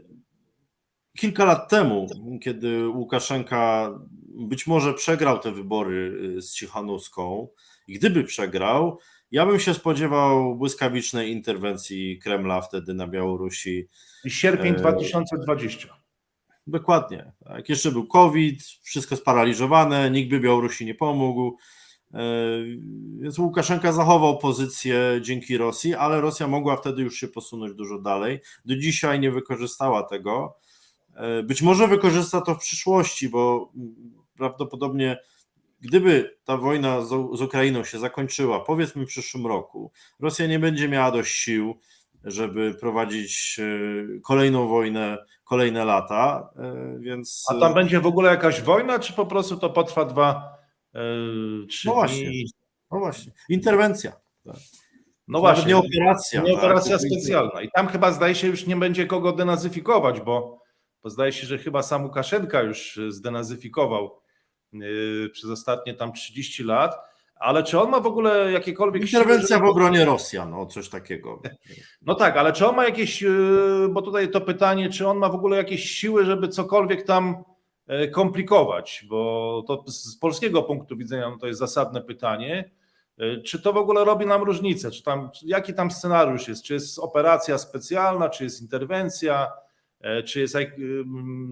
[1.18, 2.06] kilka lat temu,
[2.42, 3.90] kiedy Łukaszenka
[4.28, 7.48] być może przegrał te wybory e, z Cichanuską,
[7.88, 8.98] i gdyby przegrał,
[9.30, 13.88] ja bym się spodziewał błyskawicznej interwencji Kremla wtedy na Białorusi.
[14.24, 15.88] I sierpień E, 2020.
[16.66, 17.32] Dokładnie.
[17.44, 17.68] Tak.
[17.68, 21.56] Jeszcze był COVID, wszystko sparaliżowane, nikt by Białorusi nie pomógł.
[22.14, 22.20] E,
[23.20, 28.40] Więc Łukaszenka zachował pozycję dzięki Rosji, ale Rosja mogła wtedy już się posunąć dużo dalej.
[28.64, 30.56] Do dzisiaj nie wykorzystała tego.
[31.20, 33.72] E, Być może wykorzysta to w przyszłości, bo
[34.36, 35.18] prawdopodobnie
[35.80, 37.02] gdyby ta wojna
[37.34, 41.78] z Ukrainą się zakończyła, powiedzmy w przyszłym roku, Rosja nie będzie miała dość sił,
[42.24, 47.44] żeby prowadzić e, kolejną wojnę, kolejne lata, e, więc...
[47.48, 50.54] A tam będzie w ogóle jakaś wojna, czy po prostu to potrwa dwa,
[50.94, 52.26] yy, trzy No właśnie.
[52.26, 52.44] dni?
[52.90, 54.12] No właśnie, interwencja.
[54.44, 54.52] No
[55.28, 56.42] Nawet właśnie, nie operacja.
[56.42, 56.58] nie tak?
[56.58, 57.62] operacja specjalna.
[57.62, 60.59] I tam chyba zdaje się już nie będzie kogo denazyfikować, bo,
[61.02, 64.20] bo zdaje się, że chyba sam Łukaszenka już y, zdenazyfikował
[64.72, 66.94] yy, przez ostatnie tam 30 lat.
[67.36, 70.88] Ale czy on ma w ogóle jakiekolwiek Interwencja siły, w żeby- obronie Rosjan, o coś
[70.88, 71.42] takiego.
[72.02, 75.28] No tak, ale czy on ma jakieś, yy, bo tutaj to pytanie, czy on ma
[75.28, 77.44] w ogóle jakieś siły, żeby cokolwiek tam
[77.86, 82.70] e, komplikować, bo to z polskiego punktu widzenia no to jest zasadne pytanie.
[83.18, 84.90] E, Czy to w ogóle robi nam różnicę?
[84.90, 86.62] Czy tam, jaki tam scenariusz jest?
[86.62, 89.50] Czy jest operacja specjalna, czy jest interwencja, e,
[90.26, 90.56] czy, jest,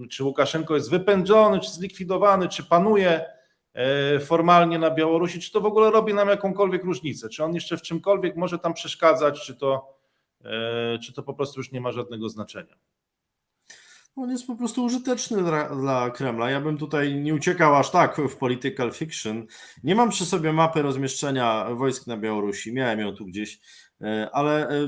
[0.09, 3.25] czy Łukaszenko jest wypędzony, czy zlikwidowany, czy panuje
[3.73, 5.39] e, formalnie na Białorusi?
[5.39, 7.29] Czy to w ogóle robi nam jakąkolwiek różnicę?
[7.29, 9.97] Czy on jeszcze w czymkolwiek może tam przeszkadzać, czy to,
[10.45, 12.75] e, czy to po prostu już nie ma żadnego znaczenia?
[14.15, 16.49] On jest po prostu użyteczny dla, dla Kremla.
[16.49, 19.47] Ja bym tutaj nie uciekał aż tak w political fiction.
[19.83, 22.73] Nie mam przy sobie mapy rozmieszczenia wojsk na Białorusi.
[22.73, 23.59] Miałem ją tu gdzieś,
[24.01, 24.87] e, ale e,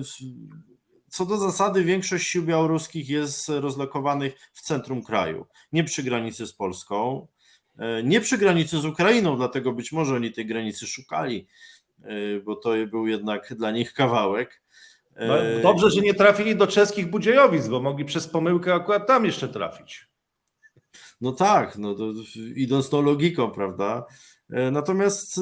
[1.11, 5.45] co do zasady większość sił białoruskich jest rozlokowanych w centrum kraju.
[5.73, 7.27] Nie przy granicy z Polską,
[7.77, 11.47] e, nie przy granicy z Ukrainą, dlatego być może oni tej granicy szukali,
[12.03, 14.61] e, bo to był jednak dla nich kawałek.
[15.15, 19.25] No, E, dobrze, że nie trafili do czeskich Budziejowic, bo mogli przez pomyłkę akurat tam
[19.25, 20.07] jeszcze trafić.
[21.21, 22.13] No tak, no to
[22.55, 24.05] idąc tą logiką, prawda?
[24.51, 25.41] E, Natomiast y,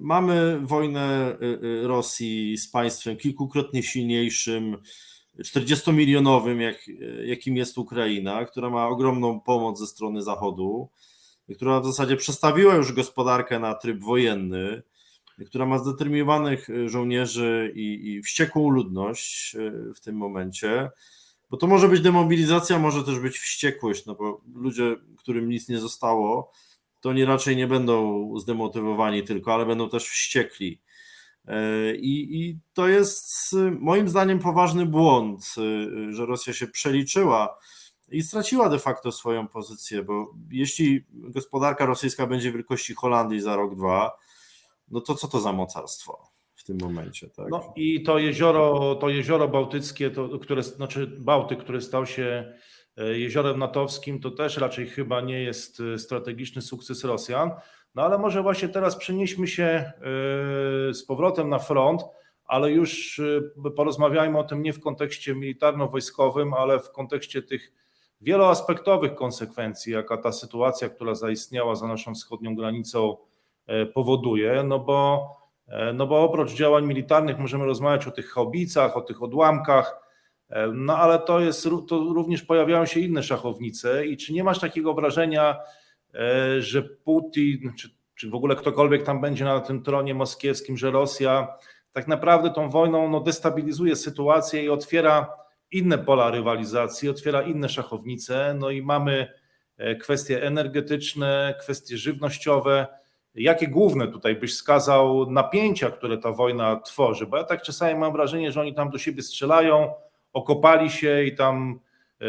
[0.00, 4.76] mamy wojnę y, y, Rosji z państwem kilkukrotnie silniejszym,
[5.38, 6.76] 40-milionowym, jak,
[7.24, 10.88] jakim jest Ukraina, która ma ogromną pomoc ze strony Zachodu,
[11.54, 14.82] która w zasadzie przestawiła już gospodarkę na tryb wojenny,
[15.46, 19.56] która ma zdeterminowanych żołnierzy i, i wściekłą ludność
[19.96, 20.90] w tym momencie.
[21.50, 25.78] Bo to może być demobilizacja, może też być wściekłość, no bo ludzie, którym nic nie
[25.78, 26.52] zostało,
[27.02, 30.80] to oni raczej nie będą zdemotywowani tylko, ale będą też wściekli.
[31.46, 37.58] E, I, I to jest moim zdaniem poważny błąd, y, że Rosja się przeliczyła
[38.08, 43.74] i straciła de facto swoją pozycję, bo jeśli gospodarka rosyjska będzie wielkości Holandii za rok,
[43.74, 44.18] dwa,
[44.90, 47.46] no to co to za mocarstwo w tym momencie, tak?
[47.50, 52.58] No i to jezioro, to jezioro bałtyckie, to, które, znaczy Bałtyk, który stał się e,
[52.96, 57.50] jeziorem natowskim, to też raczej chyba nie jest e, strategiczny sukces Rosjan.
[57.94, 59.92] No ale może właśnie teraz przenieśmy się e,
[60.94, 62.02] z powrotem na front,
[62.44, 63.20] ale już
[63.76, 67.72] porozmawiajmy o tym nie w kontekście militarno-wojskowym, ale w kontekście tych
[68.20, 73.16] wieloaspektowych konsekwencji, jaka ta sytuacja, która zaistniała za naszą wschodnią granicą,
[73.94, 74.62] powoduje.
[74.62, 75.28] No bo
[75.72, 80.01] E, no bo oprócz działań militarnych możemy rozmawiać o tych hobicach, o tych odłamkach, e,
[80.74, 84.94] no ale to jest, to również pojawiają się inne szachownice i czy nie masz takiego
[84.94, 85.56] wrażenia,
[86.14, 90.90] e, że Putin, czy, czy w ogóle ktokolwiek tam będzie na tym tronie moskiewskim, że
[90.90, 91.48] Rosja
[91.92, 95.32] tak naprawdę tą wojną no, destabilizuje sytuację i otwiera
[95.70, 99.32] inne pola rywalizacji, otwiera inne szachownice, no i mamy
[100.00, 102.86] kwestie energetyczne, kwestie żywnościowe,
[103.34, 107.26] Jakie główne tutaj byś wskazał napięcia, które ta wojna tworzy?
[107.26, 109.92] Bo ja tak czasami mam wrażenie, że oni tam do siebie strzelają,
[110.32, 111.80] okopali się i tam
[112.20, 112.24] e,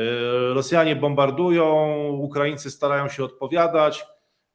[0.54, 4.06] Rosjanie bombardują, Ukraińcy starają się odpowiadać,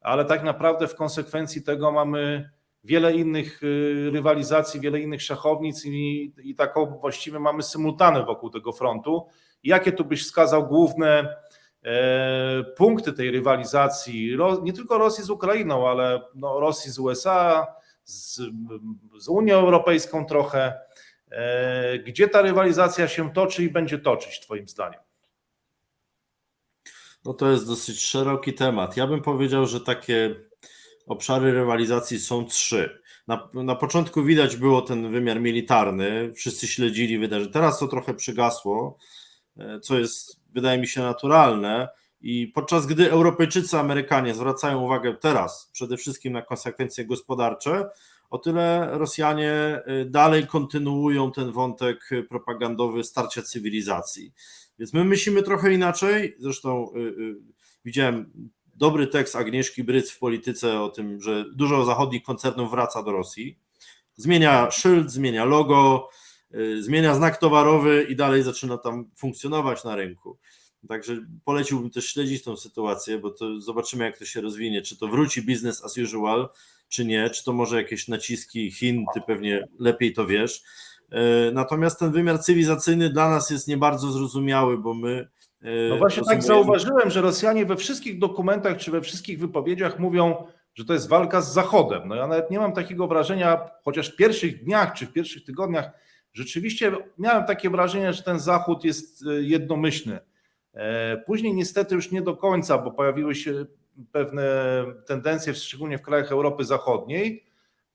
[0.00, 2.50] ale tak naprawdę w konsekwencji tego mamy
[2.84, 8.72] wiele innych e, rywalizacji, wiele innych szachownic i, i taką właściwie mamy symultanę wokół tego
[8.72, 9.26] frontu.
[9.64, 11.36] Jakie tu byś wskazał główne
[11.84, 17.66] E, punkty tej rywalizacji, nie tylko Rosji z Ukrainą, ale no Rosji z USA,
[18.04, 18.40] z,
[19.18, 20.80] z Unią Europejską trochę.
[21.30, 25.00] E, gdzie ta rywalizacja się toczy i będzie toczyć, Twoim zdaniem?
[27.24, 28.96] No to jest dosyć szeroki temat.
[28.96, 30.34] Ja bym powiedział, że takie
[31.06, 33.02] obszary rywalizacji są trzy.
[33.26, 37.52] Na, na początku widać było ten wymiar militarny, wszyscy śledzili wydarzenia.
[37.52, 38.98] Teraz to trochę przygasło,
[39.56, 41.88] e, co jest wydaje mi się naturalne.
[42.20, 47.88] I podczas gdy Europejczycy, Amerykanie zwracają uwagę teraz przede wszystkim na konsekwencje gospodarcze,
[48.30, 54.32] o tyle Rosjanie y, dalej kontynuują ten wątek propagandowy starcia cywilizacji.
[54.78, 56.36] Więc my myślimy trochę inaczej.
[56.38, 57.36] Zresztą y, y,
[57.84, 58.32] widziałem
[58.74, 63.58] dobry tekst Agnieszki Bryc w polityce o tym, że dużo zachodnich koncernów wraca do Rosji.
[64.16, 66.08] Zmienia szyld, zmienia logo,
[66.80, 70.38] zmienia znak towarowy i dalej zaczyna tam funkcjonować na rynku.
[70.88, 74.82] Także poleciłbym też śledzić tą sytuację, bo to zobaczymy, jak to się rozwinie.
[74.82, 76.48] Czy to wróci business as usual,
[76.88, 80.62] czy nie, czy to może jakieś naciski Chin, ty pewnie lepiej to wiesz.
[81.12, 85.28] Y, natomiast ten wymiar cywilizacyjny dla nas jest nie bardzo zrozumiały, bo my.
[85.62, 90.46] Y, no właśnie tak zauważyłem, że Rosjanie we wszystkich dokumentach czy we wszystkich wypowiedziach mówią,
[90.74, 92.08] że to jest walka z Zachodem.
[92.08, 95.90] No ja nawet nie mam takiego wrażenia, chociaż w pierwszych dniach czy w pierwszych tygodniach
[96.32, 100.18] rzeczywiście miałem takie wrażenie, że ten Zachód jest e, jednomyślny.
[100.74, 103.66] E, później niestety już nie do końca, bo pojawiły się
[104.12, 104.44] pewne
[105.06, 107.44] tendencje, szczególnie w krajach Europy Zachodniej,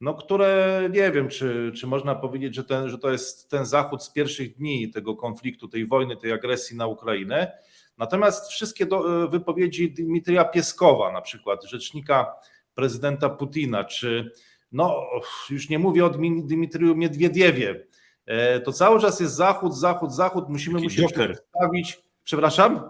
[0.01, 4.03] no które nie wiem, czy, czy można powiedzieć, że, ten, że to jest ten Zachód
[4.03, 7.57] z pierwszych dni tego konfliktu, tej wojny, tej agresji na Ukrainę.
[7.97, 12.33] Natomiast wszystkie do, e, wypowiedzi Dmitrija Pieskowa, na przykład rzecznika
[12.75, 14.31] prezydenta Putina, czy
[14.71, 15.01] no
[15.49, 17.85] już nie mówię o Dmitriju Miedwiediewie,
[18.25, 20.49] E, to cały czas jest zachód, zachód, zachód.
[20.49, 21.33] Musimy mu się joker.
[21.33, 22.03] przedstawić.
[22.23, 22.89] Przepraszam?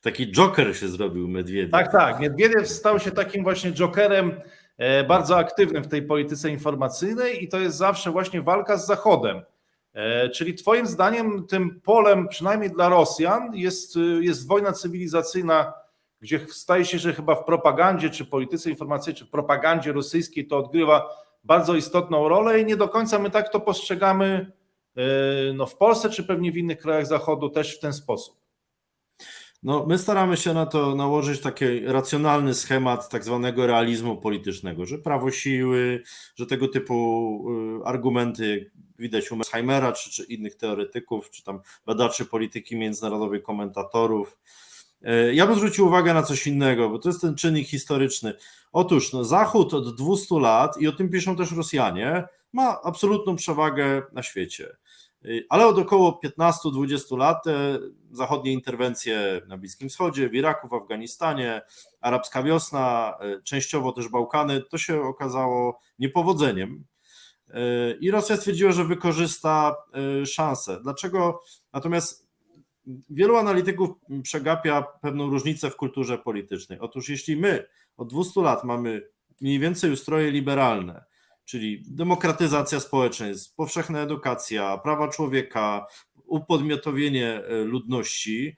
[0.00, 1.70] Taki joker się zrobił Medwiediew.
[1.70, 2.20] Tak, tak.
[2.20, 4.40] Miedwiediew stał się takim właśnie jokerem
[4.76, 9.42] e, bardzo aktywnym w tej polityce informacyjnej i to jest zawsze właśnie walka z Zachodem.
[9.92, 15.72] E, czyli Twoim zdaniem tym polem, przynajmniej dla Rosjan, jest, jest wojna cywilizacyjna,
[16.20, 20.58] gdzie staje się, że chyba w propagandzie, czy polityce informacyjnej, czy w propagandzie rosyjskiej to
[20.58, 21.08] odgrywa
[21.44, 24.52] bardzo istotną rolę i nie do końca my tak to postrzegamy
[24.96, 25.02] e,
[25.54, 28.43] no, w Polsce, czy pewnie w innych krajach Zachodu też w ten sposób.
[29.64, 34.98] No, my staramy się na to nałożyć taki racjonalny schemat tak zwanego realizmu politycznego, że
[34.98, 36.02] prawo siły,
[36.36, 37.44] że tego typu
[37.82, 44.38] e, argumenty widać u Mesheimera czy, czy innych teoretyków, czy tam badaczy polityki międzynarodowej, komentatorów,
[45.04, 48.34] E, Ja bym zwrócił uwagę na coś innego, bo to jest ten czynnik historyczny.
[48.72, 54.02] Otóż no, Zachód od 200 lat, i o tym piszą też Rosjanie, ma absolutną przewagę
[54.12, 54.76] na świecie.
[55.24, 57.78] Y, Ale od około 15-20 lat te
[58.12, 61.62] zachodnie interwencje na Bliskim Wschodzie, w Iraku, w Afganistanie,
[62.00, 66.84] arabska wiosna, y, częściowo też Bałkany, to się okazało niepowodzeniem.
[67.48, 67.52] Y,
[68.00, 69.76] I Rosja stwierdziła, że wykorzysta
[70.22, 70.80] y, szansę.
[70.82, 71.42] Dlaczego?
[71.72, 72.24] Natomiast
[73.10, 73.90] wielu analityków
[74.22, 76.78] przegapia pewną różnicę w kulturze politycznej.
[76.78, 79.02] Otóż jeśli my od 200 lat mamy
[79.40, 81.04] mniej więcej ustroje liberalne,
[81.44, 85.86] czyli demokratyzacja społeczeństw, powszechna edukacja, prawa człowieka,
[86.26, 88.56] upodmiotowienie e, ludności.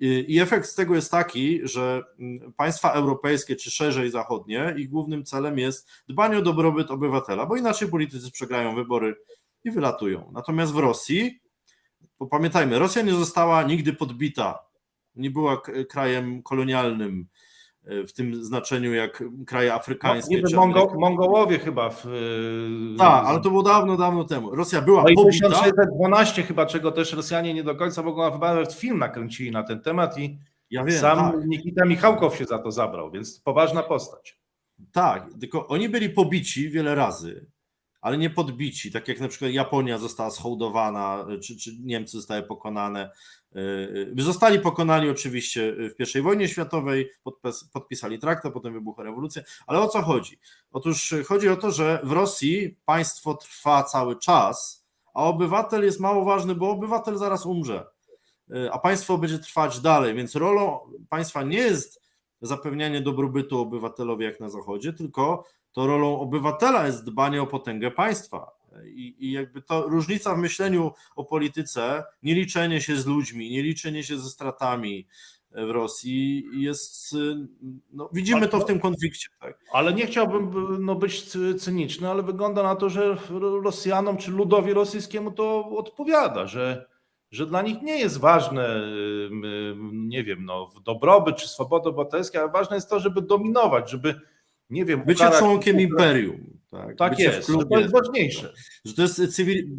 [0.00, 5.24] I efekt z tego jest taki, że mm, państwa europejskie czy szerzej zachodnie, ich głównym
[5.24, 9.16] celem jest dbanie o dobrobyt obywatela, bo inaczej politycy przegrają wybory
[9.64, 10.30] i wylatują.
[10.32, 11.40] Natomiast w Rosji,
[12.18, 14.58] bo pamiętajmy, Rosja nie została nigdy podbita,
[15.16, 17.26] nie była krajem kolonialnym
[18.06, 20.34] w tym znaczeniu jak kraje afrykańskie.
[20.36, 21.90] Niby czy Mongo, Mongołowie chyba.
[21.90, 24.54] W, y, tak, ale to było dawno, dawno temu.
[24.54, 25.48] Rosja była No pobita.
[25.48, 29.80] 1612 chyba, czego też Rosjanie nie do końca mogą, chyba nawet film nakręcili na ten
[29.80, 30.38] temat i
[30.70, 34.38] Ja wiem, sam tak, Nikita Michałkow się za to zabrał, więc poważna postać.
[34.92, 37.46] tak, tylko oni byli pobici wiele razy,
[38.00, 43.10] ale nie podbici, tak jak na przykład Japonia została schołdowana, czy, czy Niemcy zostały pokonane.
[43.54, 49.80] Yy, Zostali pokonani oczywiście w I wojnie światowej, podpis, podpisali traktat, potem wybuchła rewolucja, ale
[49.80, 50.38] o co chodzi?
[50.72, 54.84] Otóż chodzi o to, że w Rosji państwo trwa cały czas,
[55.14, 57.86] a obywatel jest mało ważny, bo obywatel zaraz umrze,
[58.72, 62.02] a państwo będzie trwać dalej, więc rolą państwa nie jest
[62.40, 68.58] zapewnianie dobrobytu obywatelowi jak na Zachodzie, tylko to rolą obywatela jest dbanie o potęgę państwa.
[68.84, 73.62] I, I jakby to różnica w myśleniu o polityce, nie liczenie się z ludźmi, nie
[73.62, 75.06] liczenie się ze stratami
[75.50, 77.16] w Rosji jest,
[77.92, 79.28] no, widzimy to w tym konflikcie.
[79.40, 79.58] Tak?
[79.72, 80.52] Ale nie chciałbym
[80.84, 83.16] no, być cy- cyniczny, ale wygląda na to, że
[83.62, 86.86] Rosjanom czy ludowi rosyjskiemu to odpowiada, że,
[87.30, 88.82] że dla nich nie jest ważne,
[89.92, 94.20] nie wiem, no, dobrobyt czy swoboda obywatelska, ale ważne jest to, żeby dominować, żeby,
[94.70, 96.58] nie wiem, Bycie ukarać- członkiem imperium.
[96.70, 97.64] Tak, Tak jest, klubie.
[97.72, 98.52] to jest ważniejsze.
[98.84, 99.76] że to jest cywil...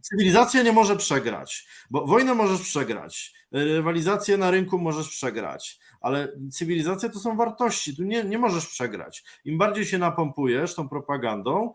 [0.00, 7.08] cywilizacja nie może przegrać, bo wojnę możesz przegrać, rywalizację na rynku możesz przegrać, ale cywilizacja
[7.08, 9.24] to są wartości, tu nie, nie możesz przegrać.
[9.44, 11.74] Im bardziej się napompujesz tą propagandą,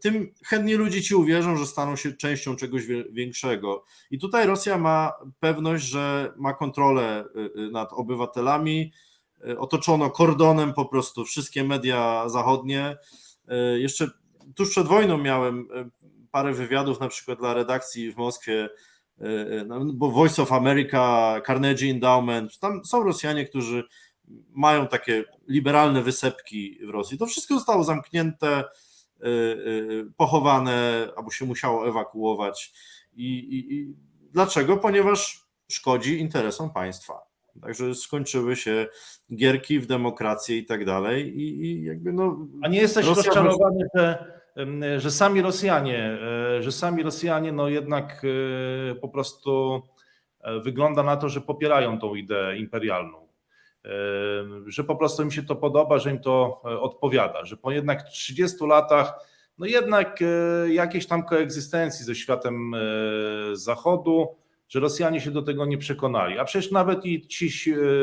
[0.00, 3.84] tym chętniej ludzie ci uwierzą, że staną się częścią czegoś większego.
[4.10, 7.24] I tutaj Rosja ma pewność, że ma kontrolę
[7.56, 8.92] y, nad obywatelami,
[9.58, 12.96] otoczono kordonem po prostu wszystkie media zachodnie.
[13.74, 14.10] Y, Jeszcze
[14.54, 15.90] tuż przed wojną miałem y,
[16.30, 18.68] parę wywiadów, na przykład dla redakcji w Moskwie,
[19.66, 23.84] no, bo Voice of America, Carnegie Endowment, tam są Rosjanie, którzy
[24.54, 27.18] mają takie liberalne wysepki w Rosji.
[27.18, 28.64] To wszystko zostało zamknięte,
[30.16, 32.72] pochowane, albo się musiało ewakuować.
[33.14, 33.94] I, i, i
[34.32, 34.76] dlaczego?
[34.76, 37.35] Ponieważ szkodzi interesom państwa.
[37.62, 38.86] Także skończyły się
[39.34, 41.40] gierki w demokrację i tak dalej.
[41.40, 42.46] I, i jakby no.
[42.62, 44.32] A nie jesteś Rosja rozczarowany, że,
[44.98, 46.18] że sami Rosjanie,
[46.58, 49.82] e, że sami Rosjanie no jednak e, po prostu
[50.40, 53.26] e, wygląda na to, że popierają tą ideę imperialną.
[54.66, 58.66] Że po prostu im się to podoba, że im to odpowiada, że po jednak 30
[58.66, 59.14] latach,
[59.58, 60.20] no jednak
[60.68, 62.72] jakiejś tam koegzystencji ze światem
[63.52, 64.28] Zachodu,
[64.68, 66.38] że Rosjanie się do tego nie przekonali.
[66.38, 67.50] A przecież nawet i ci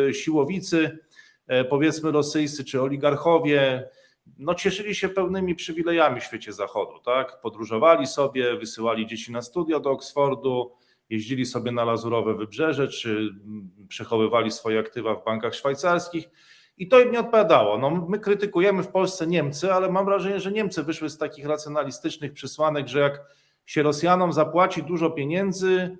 [0.07, 0.99] e, siłowicy,
[1.47, 3.89] e, powiedzmy rosyjscy czy oligarchowie,
[4.37, 7.41] no cieszyli się pełnymi przywilejami w świecie zachodu, tak?
[7.41, 10.71] Podróżowali sobie, wysyłali dzieci na studia do Oksfordu,
[11.09, 16.29] jeździli sobie na Lazurowe Wybrzeże, czy mm, przechowywali swoje aktywa w bankach szwajcarskich
[16.77, 17.77] i to im nie odpowiadało.
[17.77, 22.33] No, my krytykujemy w Polsce Niemcy, ale mam wrażenie, że Niemcy wyszły z takich racjonalistycznych
[22.33, 23.21] przesłanek, że jak
[23.65, 25.97] się Rosjanom zapłaci dużo pieniędzy,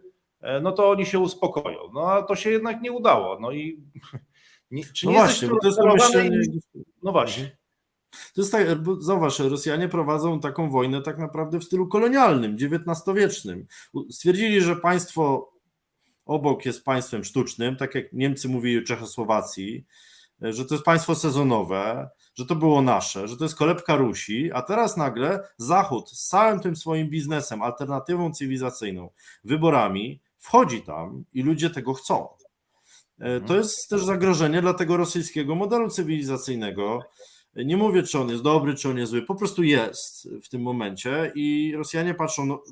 [0.62, 1.80] no to oni się uspokoją.
[1.94, 3.40] No a to się jednak nie udało.
[3.40, 3.84] No i
[4.72, 6.42] nie, czy No nie właśnie, to jest myślenie.
[7.04, 7.58] No właśnie.
[8.34, 8.68] To jest tak,
[9.00, 13.66] zauważ, Rosjanie prowadzą taką wojnę tak naprawdę w stylu kolonialnym, XIX-wiecznym.
[14.10, 15.54] Stwierdzili, że państwo
[16.26, 19.86] obok jest państwem sztucznym, tak jak Niemcy mówili o Czechosłowacji,
[20.42, 24.62] że to jest państwo sezonowe, że to było nasze, że to jest kolebka Rusi, a
[24.62, 29.10] teraz nagle Zachód z całym tym swoim biznesem, alternatywą cywilizacyjną,
[29.44, 32.28] wyborami wchodzi tam i ludzie tego chcą.
[33.20, 37.02] E, To jest też zagrożenie dla tego rosyjskiego modelu cywilizacyjnego.
[37.56, 40.62] Nie mówię, czy on jest dobry, czy on jest zły, po prostu jest w tym
[40.62, 42.64] momencie i Rosjanie patrzą no,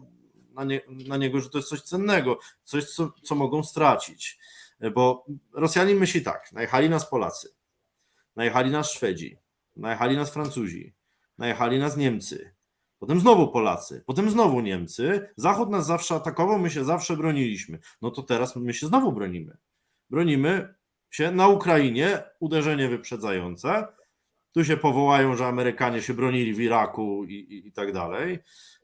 [0.53, 4.39] na, nie, na niego, że to jest coś cennego, coś, co, co mogą stracić.
[4.93, 7.49] bo Rosjanin myśli tak, najechali nas Polacy,
[8.35, 9.37] najechali nas Szwedzi,
[9.75, 10.93] najechali nas Francuzi,
[11.37, 12.53] najechali nas Niemcy,
[13.01, 18.11] potem znowu Polacy, potem znowu Niemcy, Zachód nas zawsze atakował, my się zawsze broniliśmy, no
[18.11, 19.57] to teraz my się znowu bronimy.
[20.09, 20.73] Bronimy
[21.09, 23.87] się na Ukrainie, uderzenie wyprzedzające,
[24.53, 28.39] tu się powołają, że Amerykanie się bronili w Iraku i, i, i tak dalej,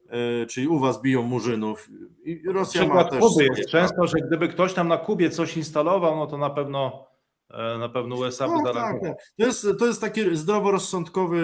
[0.08, 1.88] E, czyli u was biją murzynów
[2.24, 5.56] i Rosja ma Przykład też Kuby jest często, że gdyby ktoś tam na Kubie coś
[5.56, 7.07] instalował, no to na pewno
[7.78, 9.14] na pewno USA by No, tak, zareagował.
[9.14, 9.24] tak.
[9.38, 11.38] To, jest, to jest taki zdroworozsądkowy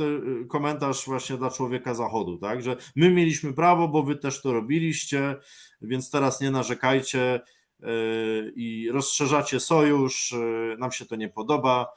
[0.00, 0.04] y,
[0.42, 2.62] y, komentarz właśnie dla człowieka zachodu, tak?
[2.62, 5.36] Że my mieliśmy prawo, bo wy też to robiliście,
[5.82, 7.40] więc teraz nie narzekajcie
[7.80, 10.34] y, i rozszerzacie sojusz,
[10.78, 11.92] nam się to nie podoba.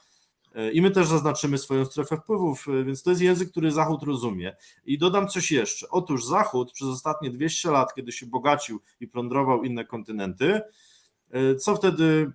[0.72, 4.56] I my też zaznaczymy swoją strefę wpływów, więc to jest język, który Zachód rozumie.
[4.84, 5.86] I dodam coś jeszcze.
[5.90, 10.60] Otóż Zachód przez ostatnie 200 lat, kiedy się bogacił i plądrował inne kontynenty,
[11.58, 12.32] co wtedy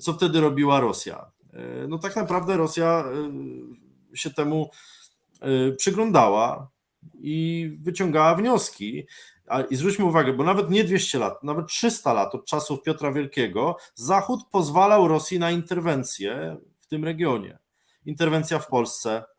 [0.00, 1.30] co wtedy robiła Rosja?
[1.54, 3.04] Y, No tak naprawdę Rosja
[4.14, 4.70] y, się temu
[5.70, 6.70] y, przyglądała
[7.14, 9.06] i wyciągała wnioski.
[9.70, 13.76] I zwróćmy uwagę, bo nawet nie 200 lat, nawet 300 lat od czasów Piotra Wielkiego,
[13.94, 17.58] Zachód pozwalał Rosji na interwencję w tym regionie.
[18.06, 19.31] Interwencja w Polsce, y,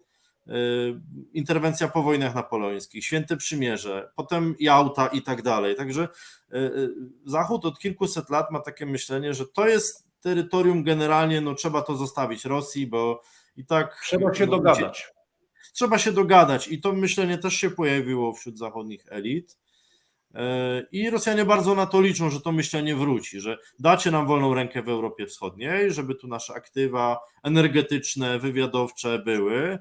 [1.34, 5.76] interwencja po wojnach napoleońskich, Święte Przymierze, potem Jałta i tak dalej.
[5.76, 6.08] Także
[6.54, 6.90] y, y,
[7.26, 11.96] Zachód od kilkuset lat ma takie myślenie, że to jest terytorium generalnie, no trzeba to
[11.96, 13.22] zostawić Rosji, bo
[13.58, 14.02] i tak.
[14.04, 15.14] Trzeba się no, dogadać.
[15.74, 19.58] Trzeba się dogadać i to myślenie też się pojawiło wśród zachodnich elit.
[20.92, 24.82] I Rosjanie bardzo na to liczą, że to myślenie wróci, że dacie nam wolną rękę
[24.82, 29.80] w Europie Wschodniej, żeby tu nasze aktywa energetyczne, wywiadowcze były,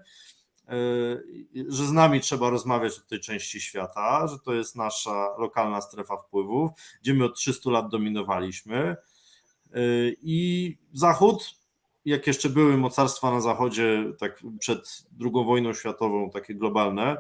[1.68, 6.16] że z nami trzeba rozmawiać o tej części świata, że to jest nasza lokalna strefa
[6.16, 6.70] wpływów,
[7.02, 8.96] gdzie my od 300 lat dominowaliśmy.
[9.74, 11.54] Yy, I Zachód,
[12.04, 17.16] jak jeszcze były mocarstwa na Zachodzie, tak przed II wojną światową, takie globalne,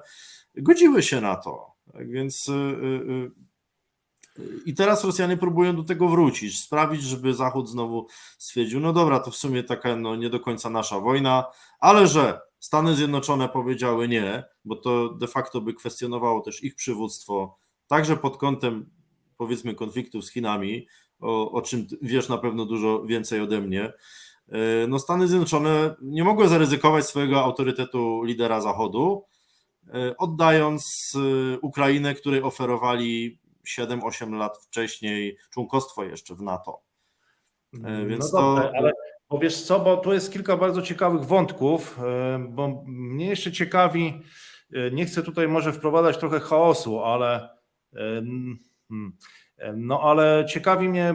[0.56, 1.72] godziły się na to.
[1.92, 3.30] Tak więc yy,
[4.66, 8.06] i teraz Rosjanie próbują do tego wrócić, sprawić, żeby Zachód znowu
[8.38, 11.44] stwierdził, no dobra, to w sumie taka no, nie do końca nasza wojna,
[11.80, 17.58] ale że Stany Zjednoczone powiedziały nie, bo to de facto by kwestionowało też ich przywództwo,
[17.86, 18.90] także pod kątem
[19.36, 20.86] powiedzmy konfliktu z Chinami,
[21.20, 23.92] o, o czym wiesz na pewno dużo więcej ode mnie.
[24.48, 24.58] Yy,
[24.88, 29.24] No Stany Zjednoczone nie mogły zaryzykować swojego autorytetu lidera Zachodu,
[29.86, 33.38] yy, oddając yy, Ukrainę, której oferowali
[33.78, 36.80] 7-8 lat wcześniej członkostwo jeszcze w NATO.
[37.84, 38.92] E, więc no dobrze, to- ale
[39.32, 44.22] bo wiesz co, bo tu jest kilka bardzo ciekawych wątków, e, bo mnie jeszcze ciekawi,
[44.72, 47.48] e, nie chcę tutaj może wprowadzać trochę chaosu, ale
[47.96, 48.22] e,
[48.88, 49.16] hmm,
[49.76, 51.14] no ale ciekawi mnie,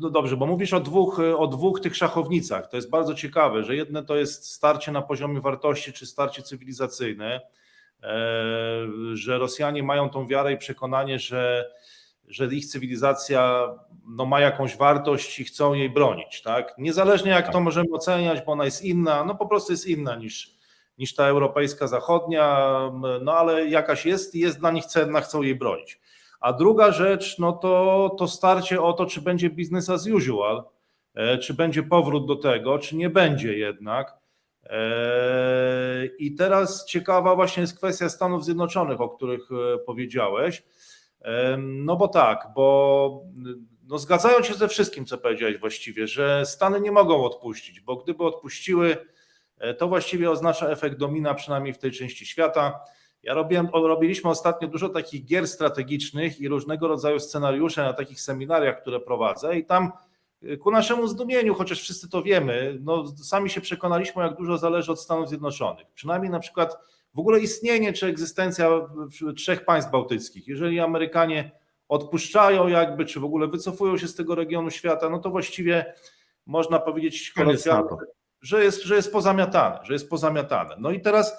[0.00, 3.76] d- dobrze, bo mówisz o dwóch, o dwóch tych szachownicach, to jest bardzo ciekawe, że
[3.76, 7.40] jedne to jest starcie na poziomie wartości, czy starcie cywilizacyjne,
[9.12, 11.70] że Rosjanie mają tą wiarę i przekonanie, że
[12.32, 13.68] że ich cywilizacja
[14.06, 16.74] no, ma jakąś wartość i chcą jej bronić, tak?
[16.78, 20.56] Niezależnie jak to możemy oceniać, bo ona jest inna, no po prostu jest inna niż,
[20.98, 22.68] niż ta europejska zachodnia,
[23.22, 26.00] no ale jakaś jest i jest dla nich cenna, chcą jej bronić.
[26.40, 30.64] A druga rzecz, no to, to starcie o to, czy będzie business as usual,
[31.14, 34.16] e, czy będzie powrót do tego, czy nie będzie jednak.
[34.64, 40.62] E, I teraz ciekawa właśnie jest kwestia Stanów Zjednoczonych, o których e, powiedziałeś.
[41.58, 43.24] No bo tak, bo
[43.92, 48.24] no zgadzają się ze wszystkim, co powiedziałeś właściwie, że Stany nie mogą odpuścić, bo gdyby
[48.24, 48.96] odpuściły,
[49.58, 52.80] e, to właściwie oznacza efekt domina, przynajmniej w tej części świata.
[53.22, 58.80] Ja robiłem, robiliśmy ostatnio dużo takich gier strategicznych i różnego rodzaju scenariusze na takich seminariach,
[58.80, 59.92] które prowadzę i tam
[60.42, 64.92] e, ku naszemu zdumieniu, chociaż wszyscy to wiemy, no sami się przekonaliśmy, jak dużo zależy
[64.92, 65.86] od Stanów Zjednoczonych.
[65.94, 66.78] Przynajmniej na przykład
[67.14, 68.70] w ogóle istnienie czy egzystencja
[69.36, 70.48] trzech państw bałtyckich.
[70.48, 71.50] Jeżeli Amerykanie
[71.88, 75.94] odpuszczają jakby, czy w ogóle wycofują się z tego regionu świata, no to właściwie
[76.46, 77.88] można powiedzieć kolokwialnie,
[78.40, 80.76] że jest, że jest pozamiatane, że jest pozamiatane.
[80.78, 81.32] No i teraz,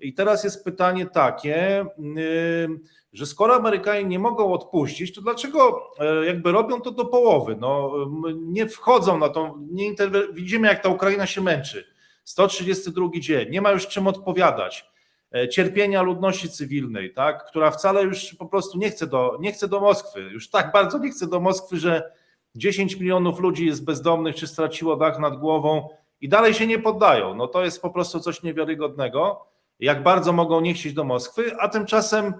[0.00, 2.80] i teraz jest pytanie takie, yy,
[3.12, 7.56] że skoro Amerykanie nie mogą odpuścić, to dlaczego e, jakby robią to do połowy?
[7.60, 7.92] No,
[8.36, 11.84] nie wchodzą na tą, nie interwe- widzimy jak ta Ukraina się męczy.
[12.24, 14.90] 132 dzień, nie ma już czym odpowiadać.
[15.34, 19.68] E, Cierpienia ludności cywilnej, tak, która wcale już po prostu nie chce, do, nie chce
[19.68, 22.12] do Moskwy, już tak bardzo nie chce do Moskwy, że
[22.54, 25.88] 10 milionów ludzi jest bezdomnych czy straciło dach nad głową
[26.20, 27.34] i dalej się nie poddają.
[27.34, 29.46] No to jest po prostu coś niewiarygodnego,
[29.80, 32.34] jak bardzo mogą nie chcieć do Moskwy, a tymczasem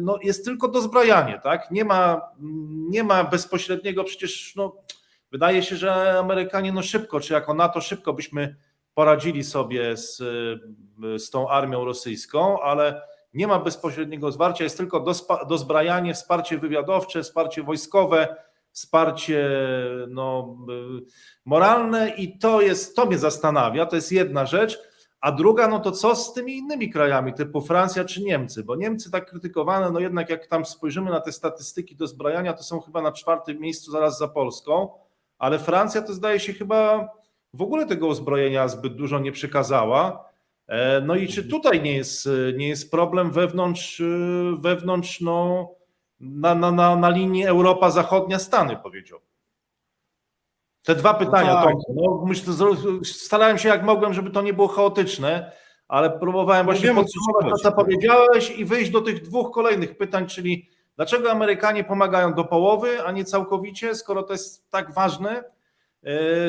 [0.00, 1.70] no, jest tylko dozbrajanie, tak?
[1.70, 2.20] Nie ma,
[2.88, 4.76] nie ma bezpośredniego, przecież no,
[5.32, 8.56] wydaje się, że Amerykanie no szybko, czy jako NATO szybko byśmy
[8.94, 10.16] poradzili sobie z,
[11.16, 13.02] z tą armią rosyjską, ale
[13.34, 15.04] nie ma bezpośredniego zwarcia, jest tylko
[15.48, 18.36] dozbrajanie, wsparcie wywiadowcze, wsparcie wojskowe,
[18.72, 19.50] wsparcie
[20.08, 20.56] no,
[21.44, 24.78] moralne i to jest, to mnie zastanawia, to jest jedna rzecz,
[25.20, 29.10] a druga, no to co z tymi innymi krajami, typu Francja czy Niemcy, bo Niemcy
[29.10, 33.12] tak krytykowane, no jednak jak tam spojrzymy na te statystyki dozbrajania, to są chyba na
[33.12, 34.88] czwartym miejscu zaraz za Polską,
[35.38, 37.08] ale Francja to zdaje się chyba
[37.54, 40.28] w ogóle tego uzbrojenia zbyt dużo nie przekazała.
[41.02, 44.02] No i czy tutaj nie jest, nie jest problem wewnątrz,
[44.58, 45.68] wewnątrz no,
[46.20, 49.28] na, na, na, na linii Europa Zachodnia Stany, powiedziałbym.
[50.84, 51.72] Te dwa pytania, no tak.
[51.72, 52.28] Tomku.
[52.28, 55.52] No, starałem się jak mogłem, żeby to nie było chaotyczne,
[55.88, 59.22] ale próbowałem właśnie wiem, o co ci podsumować to, co powiedziałeś i wyjść do tych
[59.22, 64.70] dwóch kolejnych pytań, czyli dlaczego Amerykanie pomagają do połowy, a nie całkowicie, skoro to jest
[64.70, 65.44] tak ważne, e,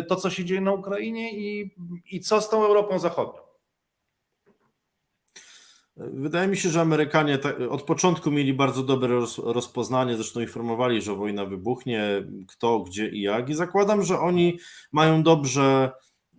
[0.07, 1.75] to co się dzieje na Ukrainie i,
[2.11, 3.45] i co z tą Europą Zachodnią?
[5.97, 7.39] Wydaje mi się, że Amerykanie
[7.69, 12.03] od początku mieli bardzo dobre roz, rozpoznanie, zresztą informowali, że wojna wybuchnie,
[12.47, 13.49] kto, gdzie i jak.
[13.49, 14.59] I zakładam, że oni
[14.91, 15.91] mają dobrze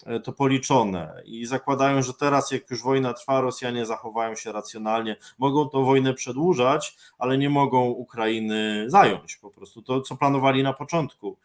[0.06, 5.16] e, to policzone i zakładają, że teraz, jak już wojna trwa, Rosjanie zachowają się racjonalnie.
[5.38, 9.82] Mogą tą wojnę przedłużać, ale nie mogą Ukrainy zająć po prostu.
[9.82, 11.36] To, co planowali na początku.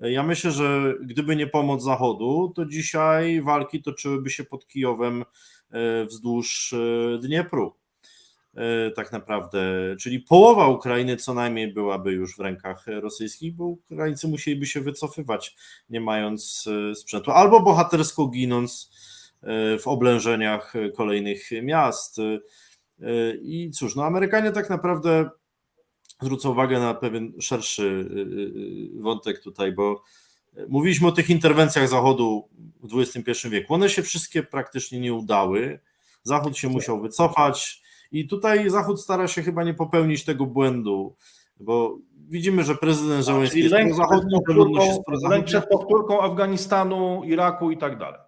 [0.00, 5.24] Ja myślę, że gdyby nie pomoc Zachodu, to dzisiaj walki toczyłyby się pod Kijowem
[5.70, 7.74] e, wzdłuż e, Dniepru.
[8.54, 9.60] E, Tak naprawdę,
[10.00, 15.56] czyli połowa Ukrainy co najmniej byłaby już w rękach rosyjskich, bo Ukraińcy musieliby się wycofywać,
[15.90, 18.90] nie mając sprzętu, albo bohatersko ginąc
[19.80, 22.16] w oblężeniach kolejnych miast.
[23.42, 25.30] I cóż, no Amerykanie tak naprawdę
[26.20, 30.02] zwrócę uwagę na pewien szerszy y, y, wątek tutaj, bo
[30.68, 32.48] mówiliśmy o tych interwencjach Zachodu
[32.82, 33.74] w XXI wieku.
[33.74, 35.80] One się wszystkie praktycznie nie udały.
[36.22, 41.14] Zachód się musiał wycofać i tutaj Zachód stara się chyba nie popełnić tego błędu,
[41.60, 41.98] bo
[42.28, 43.54] widzimy, że prezydent Czyli jest
[43.88, 48.20] jest powtórką, lęk przed powtórką Afganistanu, Iraku i tak dalej.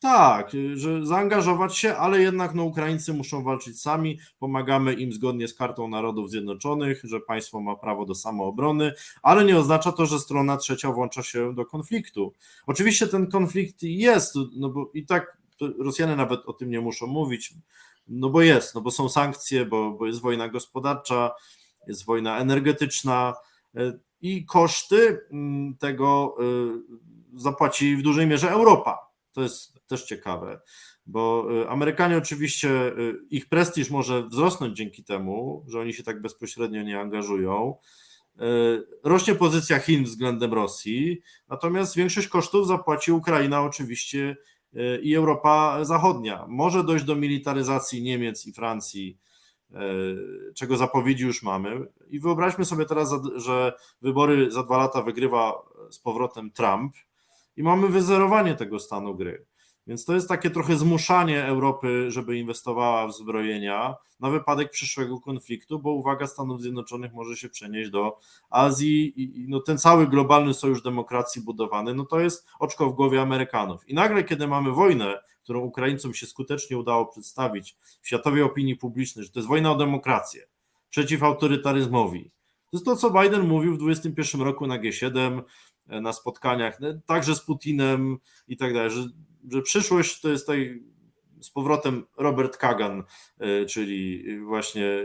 [0.00, 4.18] Tak, że zaangażować się, ale jednak no, Ukraińcy muszą walczyć sami.
[4.38, 9.58] Pomagamy im zgodnie z Kartą Narodów Zjednoczonych, że państwo ma prawo do samoobrony, ale nie
[9.58, 12.32] oznacza to, że strona trzecia włącza się do konfliktu.
[12.66, 15.38] Oczywiście ten konflikt jest, no bo i tak
[15.78, 17.54] Rosjanie nawet o tym nie muszą mówić,
[18.08, 21.34] no bo jest, no bo są sankcje, bo, bo jest wojna gospodarcza,
[21.86, 23.34] jest wojna energetyczna
[23.76, 26.36] y, i koszty mm, tego
[27.34, 29.03] y, zapłaci w dużej mierze Europa.
[29.34, 30.60] To jest też ciekawe,
[31.06, 32.68] bo y, Amerykanie oczywiście,
[32.98, 37.76] y, ich prestiż może wzrosnąć dzięki temu, że oni się tak bezpośrednio nie angażują.
[38.36, 38.40] Y,
[39.04, 44.36] Rośnie pozycja Chin względem Rosji, natomiast większość kosztów zapłaci Ukraina oczywiście
[45.02, 46.46] i Europa Zachodnia.
[46.48, 49.18] Może dojść do militaryzacji Niemiec i Francji,
[50.54, 51.86] czego zapowiedzi już mamy.
[52.08, 53.72] I wyobraźmy sobie teraz, że
[54.02, 56.94] wybory za dwa lata wygrywa z powrotem Trump
[57.56, 59.46] i mamy wyzerowanie tego stanu gry.
[59.86, 65.78] Więc to jest takie trochę zmuszanie Europy, żeby inwestowała w zbrojenia na wypadek przyszłego konfliktu,
[65.78, 68.18] bo uwaga Stanów Zjednoczonych może się przenieść do
[68.50, 73.20] Azji i no ten cały globalny sojusz demokracji budowany, no to jest oczko w głowie
[73.20, 73.88] Amerykanów.
[73.88, 79.24] I nagle, kiedy mamy wojnę, którą Ukraińcom się skutecznie udało przedstawić w światowej opinii publicznej,
[79.24, 80.46] że to jest wojna o demokrację,
[80.90, 82.30] przeciw autorytaryzmowi,
[82.74, 85.42] to jest to, co Biden mówił w 2021 roku na G7, e,
[85.86, 88.16] na spotkaniach, e, także z Putinem
[88.48, 89.04] i tak dalej, że,
[89.50, 90.82] że przyszłość to jest tutaj
[91.40, 93.02] z powrotem Robert Kagan,
[93.38, 95.04] e, czyli właśnie e,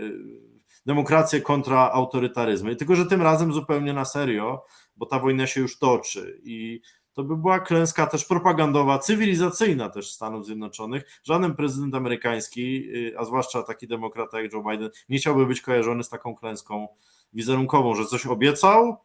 [0.86, 2.76] demokrację kontra autorytaryzmy.
[2.76, 4.64] Tylko, że tym razem zupełnie na serio,
[4.96, 6.82] bo ta wojna się już toczy i
[7.14, 11.20] to by była klęska też propagandowa, cywilizacyjna też Stanów Zjednoczonych.
[11.24, 16.04] Żaden prezydent amerykański, y, a zwłaszcza taki demokrata jak Joe Biden, nie chciałby być kojarzony
[16.04, 16.88] z taką klęską
[17.34, 18.98] wizerunkową, że coś obiecał,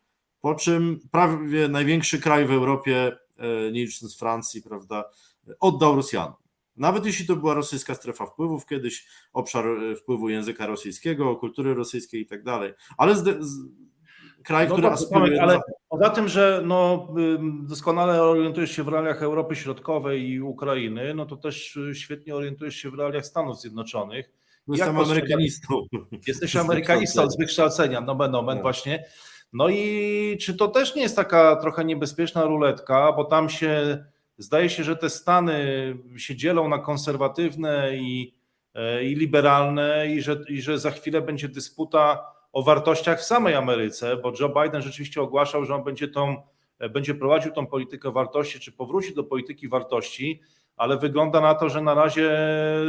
[0.44, 5.04] po czym prawie największy kraj w Europie, e, nie licząc Francji, prawda,
[5.60, 6.34] oddał Rosjanom.
[6.76, 12.20] Nawet jeśli to była rosyjska strefa wpływów, kiedyś obszar e, wpływu języka rosyjskiego, kultury rosyjskiej
[12.20, 13.58] i tak dalej, ale z, z,
[14.42, 17.08] kraj, No który dobrze, aspiruje do ale poza tym, że no,
[17.62, 22.76] doskonale orientujesz się w realiach Europy Środkowej i Ukrainy, no to też y, świetnie orientujesz
[22.76, 24.30] się w realiach Stanów Zjednoczonych.
[24.68, 25.86] Jestem Jak amerykanistą.
[26.26, 28.62] Jesteś Z amerykanistą z wykształcenia, nomen nomen Tak.
[28.62, 29.04] właśnie.
[29.54, 34.04] No i czy to też nie jest taka trochę niebezpieczna ruletka, bo tam się
[34.38, 38.34] zdaje się, że te Stany się dzielą na konserwatywne i,
[38.74, 43.54] e, i liberalne, i że, i że za chwilę będzie dysputa o wartościach w samej
[43.54, 46.36] Ameryce, bo Joe Biden rzeczywiście ogłaszał, że on będzie, tą,
[46.78, 50.40] e, będzie prowadził tą politykę wartości, czy powróci do polityki wartości,
[50.76, 52.30] ale wygląda na to, że na razie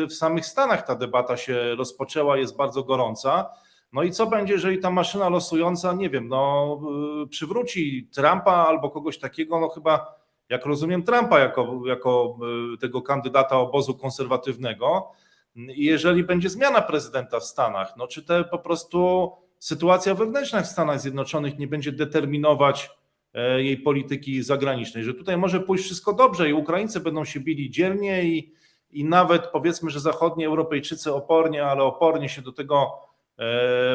[0.10, 3.50] w samych Stanach ta debata się rozpoczęła, jest bardzo gorąca.
[3.96, 6.80] No i co będzie, jeżeli ta maszyna losująca, nie wiem, no,
[7.20, 10.16] yy, przywróci Trumpa albo kogoś takiego, no chyba,
[10.50, 12.38] jak rozumiem, Trumpa jako, jako
[12.72, 15.12] yy, tego kandydata obozu konserwatywnego.
[15.56, 20.68] I jeżeli będzie zmiana prezydenta w Stanach, no czy te po prostu sytuacja wewnętrzna w
[20.68, 22.92] Stanach Zjednoczonych nie będzie determinować
[23.34, 27.70] e, jej polityki zagranicznej, że tutaj może pójść wszystko dobrze i Ukraińcy będą się bili
[27.70, 28.54] dzielnie i,
[28.92, 33.06] i nawet powiedzmy, że zachodni Europejczycy opornie, ale opornie się do tego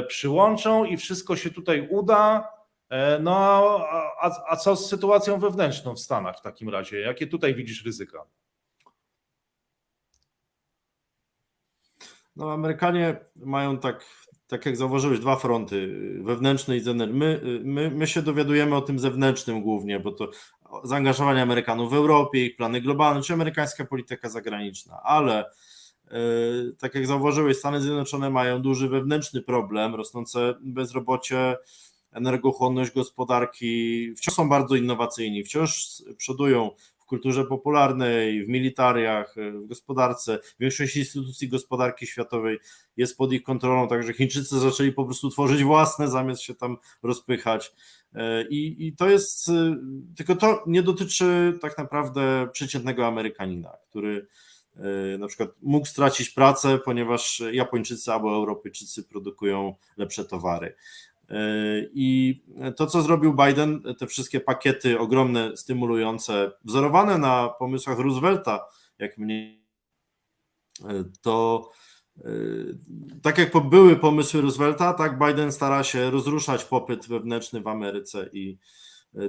[0.09, 2.49] przyłączą i wszystko się tutaj uda.
[2.91, 3.37] E, no
[4.21, 7.01] a, a, co z sytuacją wewnętrzną w Stanach w takim razie?
[7.01, 8.19] Jakie tutaj widzisz ryzyka?
[12.37, 14.05] No, Amerykanie mają tak,
[14.47, 15.89] tak jak zauważyłeś, dwa fronty,
[16.23, 17.19] wewnętrzny i zewnętrzny.
[17.19, 20.31] My, my, my się dowiadujemy o tym zewnętrznym głównie, bo to
[20.85, 25.51] zaangażowanie Amerykanów w Europie, ich plany globalne, czy amerykańska polityka zagraniczna, ale
[26.79, 31.57] tak jak zauważyłeś, Stany Zjednoczone mają duży wewnętrzny problem, rosnące bezrobocie,
[32.13, 40.39] energochłonność gospodarki, wciąż są bardzo innowacyjni, wciąż przodują w kulturze popularnej, w militariach, w gospodarce.
[40.61, 42.59] Większość instytucji gospodarki światowej
[42.97, 47.73] jest pod ich kontrolą, także Chińczycy zaczęli po prostu tworzyć własne, zamiast się tam rozpychać.
[48.51, 49.51] I, I, to jest,
[50.17, 54.27] tylko to nie dotyczy tak naprawdę przeciętnego Amerykanina, który
[55.19, 60.75] na przykład mógł stracić pracę, ponieważ Japończycy albo Europejczycy produkują lepsze towary.
[61.95, 62.41] I
[62.77, 68.65] to, co zrobił Biden, te wszystkie pakiety ogromne, stymulujące, wzorowane na pomysłach Roosevelta,
[68.99, 69.61] jak mnie,
[71.23, 71.69] to
[73.23, 78.59] tak jak były pomysły Roosevelta, tak Biden stara się rozruszać popyt wewnętrzny w Ameryce i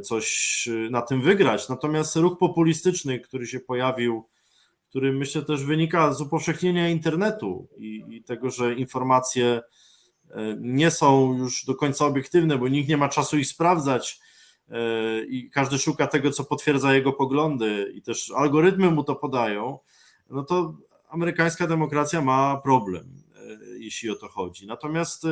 [0.04, 1.70] coś na tym wygrać.
[1.70, 4.28] Natomiast ruch populistyczny, który się pojawił,
[4.92, 9.62] który myślę też wynika z upowszechnienia internetu i, i tego, że informacje
[10.60, 14.20] nie są już do końca obiektywne, bo nikt nie ma czasu ich sprawdzać
[15.28, 19.80] i każdy szuka tego, co potwierdza jego poglądy i też algorytmy mu to podają,
[20.30, 20.78] no to
[21.10, 23.24] amerykańska demokracja ma problem,
[23.80, 24.68] jeśli o to chodzi.
[24.68, 25.24] Natomiast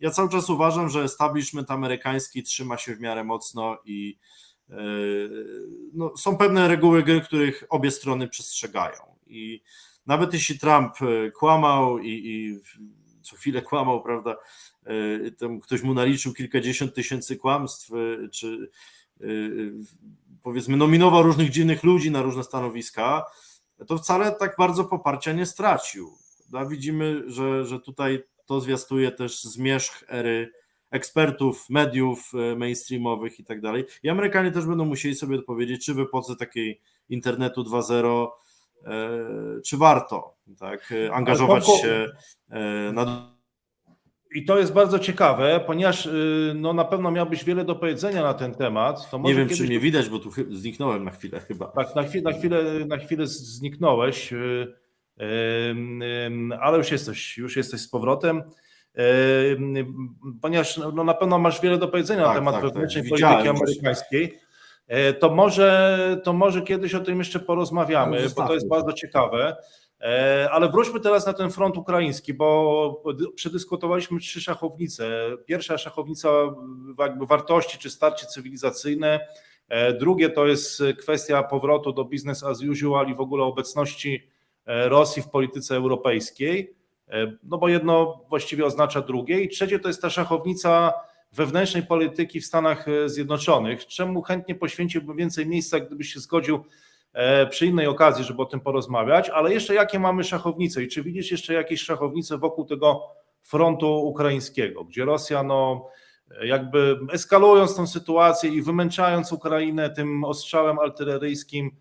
[0.00, 4.18] ja cały czas uważam, że establishment amerykański trzyma się w miarę mocno i
[5.94, 9.00] no, są pewne reguły gry, których obie strony przestrzegają.
[9.26, 9.62] I
[10.06, 10.94] nawet jeśli Trump
[11.34, 12.58] kłamał i, i
[13.22, 14.36] co chwilę kłamał, prawda?
[15.38, 17.90] Tam ktoś mu naliczył kilkadziesiąt tysięcy kłamstw,
[18.32, 18.70] czy
[20.42, 23.24] powiedzmy nominował różnych dziwnych ludzi na różne stanowiska,
[23.86, 26.18] to wcale tak bardzo poparcia nie stracił.
[26.68, 30.52] Widzimy, że, że tutaj to zwiastuje też zmierzch ery
[30.92, 33.84] ekspertów, mediów mainstreamowych i tak dalej.
[34.02, 38.28] I Amerykanie też będą musieli sobie odpowiedzieć, czy w epoce takiej internetu 2.0
[39.64, 42.08] czy warto tak, angażować się
[42.92, 43.32] na.
[44.34, 46.08] I to jest bardzo ciekawe, ponieważ
[46.54, 49.10] no, na pewno miałbyś wiele do powiedzenia na ten temat.
[49.24, 49.58] Nie wiem, kiedyś...
[49.58, 51.66] czy mnie widać, bo tu zniknąłem na chwilę chyba.
[51.66, 54.34] Tak, na chwilę, na chwilę, na chwilę zniknąłeś,
[56.60, 58.42] ale już jesteś, już jesteś z powrotem.
[60.42, 63.10] Ponieważ no, na pewno masz wiele do powiedzenia tak, na temat tak, wewnętrznej tak.
[63.10, 64.38] polityki amerykańskiej.
[65.18, 69.56] To może, to może kiedyś o tym jeszcze porozmawiamy, bo to jest bardzo ciekawe.
[70.50, 73.02] Ale wróćmy teraz na ten front ukraiński, bo
[73.34, 75.30] przedyskutowaliśmy trzy szachownice.
[75.46, 76.28] Pierwsza szachownica
[76.98, 79.28] jakby wartości czy starcie cywilizacyjne.
[80.00, 84.28] Drugie to jest kwestia powrotu do business as usual i w ogóle obecności
[84.66, 86.81] Rosji w polityce europejskiej.
[87.42, 89.40] No bo jedno właściwie oznacza drugie.
[89.40, 90.92] I trzecie to jest ta szachownica
[91.32, 96.64] wewnętrznej polityki w Stanach Zjednoczonych, czemu chętnie poświęciłbym więcej miejsca, gdybyś się zgodził
[97.50, 101.30] przy innej okazji, żeby o tym porozmawiać, ale jeszcze jakie mamy szachownice i czy widzisz
[101.30, 103.02] jeszcze jakieś szachownice wokół tego
[103.42, 105.88] frontu ukraińskiego, gdzie Rosja no
[106.44, 111.76] jakby eskalując tą sytuację i wymęczając Ukrainę tym ostrzałem artyleryjskim,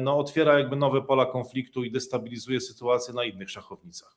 [0.00, 4.16] no otwiera jakby nowe pola konfliktu i destabilizuje sytuację na innych szachownicach.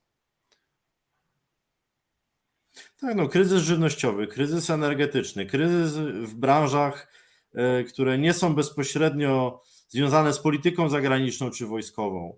[2.99, 5.97] Tak, no kryzys żywnościowy, kryzys energetyczny, kryzys
[6.29, 7.11] w branżach,
[7.87, 12.37] które nie są bezpośrednio związane z polityką zagraniczną czy wojskową.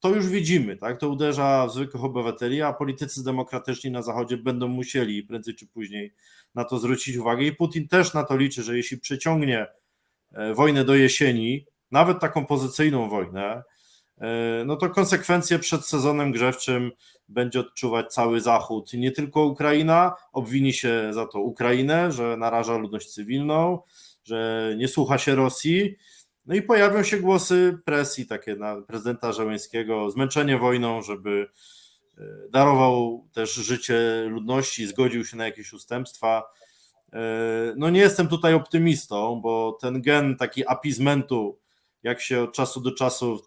[0.00, 1.00] To już widzimy, tak?
[1.00, 6.14] To uderza w zwykłych obywateli, a politycy demokratyczni na Zachodzie będą musieli prędzej czy później
[6.54, 7.44] na to zwrócić uwagę.
[7.44, 9.66] I Putin też na to liczy, że jeśli przeciągnie
[10.54, 13.62] wojnę do jesieni, nawet taką pozycyjną wojnę,
[14.18, 16.92] e, no to konsekwencje przed sezonem grzewczym
[17.28, 18.92] będzie odczuwać cały Zachód.
[18.92, 23.78] Nie tylko Ukraina, obwini się za to Ukrainę, że naraża ludność cywilną,
[24.24, 25.96] że nie słucha się Rosji.
[26.46, 31.48] No i pojawią się głosy presji takie na prezydenta Żeleńskiego, zmęczenie wojną, żeby
[32.18, 36.42] e, darował też życie ludności, zgodził się na jakieś ustępstwa.
[37.12, 37.18] E,
[37.76, 41.58] No nie jestem tutaj optymistą, bo ten gen taki apizmentu,
[42.02, 43.40] jak się od czasu do czasu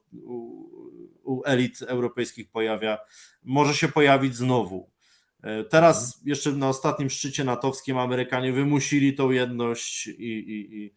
[1.23, 2.97] u, elit europejskich pojawia,
[3.43, 4.89] może się pojawić znowu.
[5.43, 10.93] E, Teraz jeszcze na ostatnim szczycie natowskim Amerykanie wymusili tą jedność i, i, i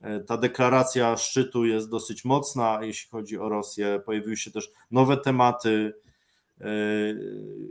[0.00, 4.00] e, ta deklaracja szczytu jest dosyć mocna, jeśli chodzi o Rosję.
[4.06, 5.94] Pojawiły się też nowe tematy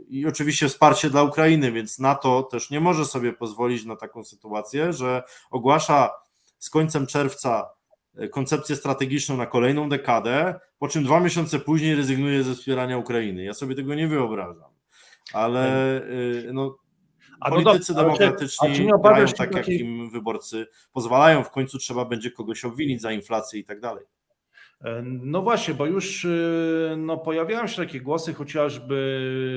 [0.08, 4.92] i oczywiście wsparcie dla Ukrainy, więc NATO też nie może sobie pozwolić na taką sytuację,
[4.92, 6.10] że ogłasza
[6.58, 7.70] z końcem czerwca
[8.16, 13.44] e, koncepcję strategiczną na kolejną dekadę, po czym dwa miesiące później rezygnuje ze wspierania Ukrainy.
[13.44, 14.70] Ja sobie tego nie wyobrażam.
[15.32, 16.76] Ale y, no,
[17.40, 21.44] A no politycy czy- demokratyczni a czy nie grają tak, jak im wyborcy pozwalają.
[21.44, 24.04] W końcu trzeba będzie kogoś obwinić za inflację i tak dalej.
[24.80, 28.96] E, No właśnie, bo już y, no, pojawiają się takie głosy, chociażby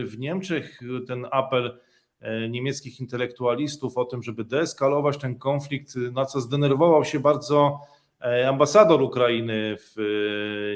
[0.08, 1.80] w Niemczech ten apel
[2.20, 7.80] e, niemieckich intelektualistów o tym, żeby deeskalować ten konflikt, na co zdenerwował się bardzo
[8.22, 9.96] e, ambasador Ukrainy w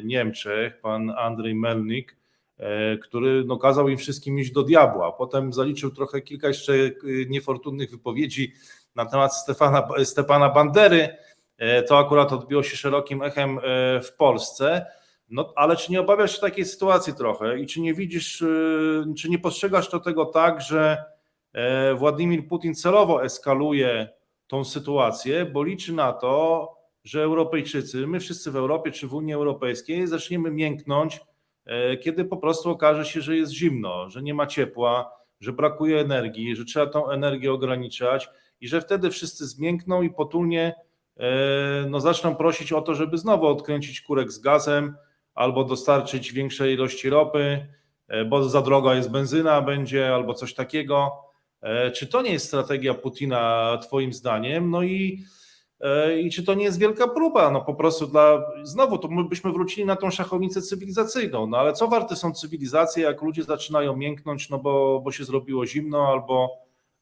[0.04, 2.18] Niemczech, pan Andrzej Melnik,
[2.58, 5.12] e, który no, kazał im wszystkim iść do diabła.
[5.12, 6.74] Potem zaliczył trochę kilka jeszcze
[7.30, 8.54] niefortunnych wypowiedzi
[8.96, 11.33] na temat Stefana, Stepana Bandery, E,
[11.88, 13.62] To akurat odbiło się szerokim echem e,
[14.02, 14.86] w Polsce.
[15.30, 18.46] No, ale czy nie obawiasz się takiej sytuacji trochę i czy nie widzisz, e,
[19.18, 21.04] czy nie postrzegasz to tego tak, że
[21.54, 24.10] e, Władimir Putin celowo eskaluje
[24.48, 26.70] tą sytuację, bo liczy na to,
[27.04, 31.22] że Europejczycy, my wszyscy w Europie czy w Unii Europejskiej zaczniemy mięknąć,
[31.66, 36.00] e, kiedy po prostu okaże się, że jest zimno, że nie ma ciepła, że brakuje
[36.00, 38.30] energii, że trzeba tą energię ograniczać
[38.62, 40.84] i że wtedy wszyscy zmiękną i potulnie e,
[41.90, 44.96] no zaczną prosić o to, żeby znowu odkręcić kurek z gazem
[45.36, 47.68] albo dostarczyć większej ilości ropy,
[48.08, 51.12] e, bo za droga jest benzyna będzie albo coś takiego.
[51.62, 54.70] E, Czy to nie jest strategia Putina twoim zdaniem?
[54.70, 55.24] No i,
[55.80, 57.52] e, i czy to nie jest wielka próba?
[57.52, 61.74] No po prostu dla, znowu to my byśmy wrócili na tą szachownicę cywilizacyjną, no ale
[61.74, 66.50] co warte są cywilizacje, jak ludzie zaczynają mięknąć, no bo, bo się zrobiło zimno albo,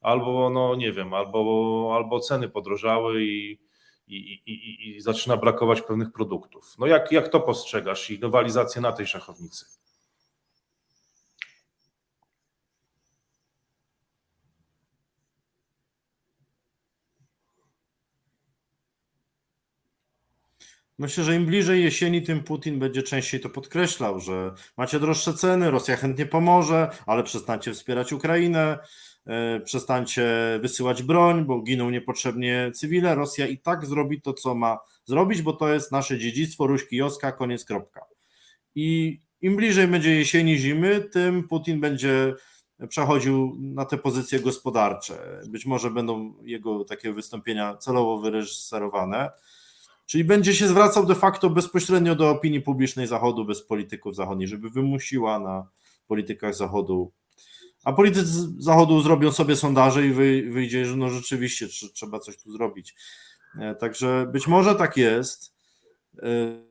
[0.00, 3.58] albo no nie wiem, albo, albo ceny podrożały i,
[4.06, 6.74] i, i, i, zaczyna brakować pewnych produktów.
[6.78, 9.66] No jak, jak to postrzegasz i rywalizację na tej szachownicy?
[20.98, 25.70] Myślę, że im bliżej jesieni, tym Putin będzie częściej to podkreślał, że macie droższe ceny,
[25.70, 28.78] Rosja chętnie pomoże, ale przestańcie wspierać Ukrainę,
[29.64, 33.14] przestańcie wysyłać broń, bo giną niepotrzebnie cywile.
[33.14, 37.32] Rosja i tak zrobi to, co ma zrobić, bo to jest nasze dziedzictwo, Ruśki Joska,
[37.32, 38.00] koniec, kropka.
[38.74, 42.34] I im bliżej będzie jesieni, zimy, tym Putin będzie
[42.88, 45.42] przechodził na te pozycje gospodarcze.
[45.48, 49.30] Być może będą jego takie wystąpienia celowo wyreżyserowane.
[50.06, 54.70] Czyli będzie się zwracał de facto bezpośrednio do opinii publicznej Zachodu, bez polityków zachodnich, żeby
[54.70, 55.68] wymusiła na
[56.06, 57.12] politykach Zachodu.
[57.84, 62.18] A politycy z Zachodu zrobią sobie sondaże i wy- wyjdzie, że no rzeczywiście tr- trzeba
[62.20, 62.94] coś tu zrobić.
[63.60, 65.54] E, Także być może tak jest.
[66.22, 66.62] E,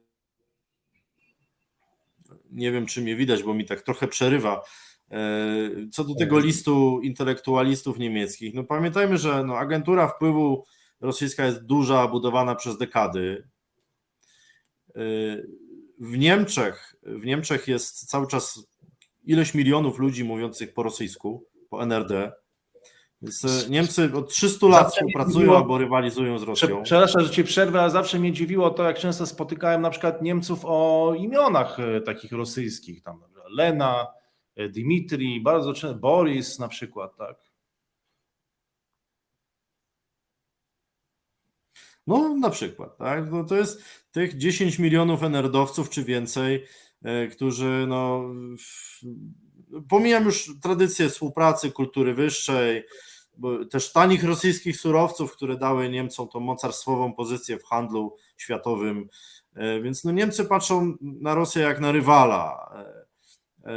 [2.51, 4.63] Nie wiem, czy mnie widać, bo mi tak trochę przerywa.
[5.11, 5.19] E,
[5.91, 10.65] Co do tego listu intelektualistów niemieckich, no pamiętajmy, że no agentura wpływu
[11.01, 13.47] rosyjska jest duża, budowana przez dekady.
[15.99, 18.70] W Niemczech, w Niemczech jest cały czas
[19.23, 22.31] ileś milionów ludzi mówiących po rosyjsku, po NRD.
[23.21, 26.83] Więc e, Niemcy od 300 lat Zawsze współpracują albo rywalizują z Rosją.
[26.83, 30.59] Przepraszam, że ci przerwę, ale zawsze mnie dziwiło to, jak często spotykałem na przykład Niemców
[30.63, 34.07] o imionach e, takich rosyjskich, tam Lena,
[34.55, 37.51] e, Dimitri, bardzo często, Boris na przykład, tak.
[42.07, 43.31] No, na przykład, tak?
[43.31, 46.65] No, to jest tych 10 milionów NRD-owców czy więcej,
[47.31, 48.25] którzy, no,
[49.89, 52.83] pomijam już tradycję współpracy, kultury wyższej,
[53.37, 59.09] bo też tanich rosyjskich surowców, które dały Niemcom tą mocarstwową pozycję w handlu światowym,
[59.55, 62.73] e, więc no Niemcy patrzą na Rosję jak na rywala.
[63.65, 63.71] E,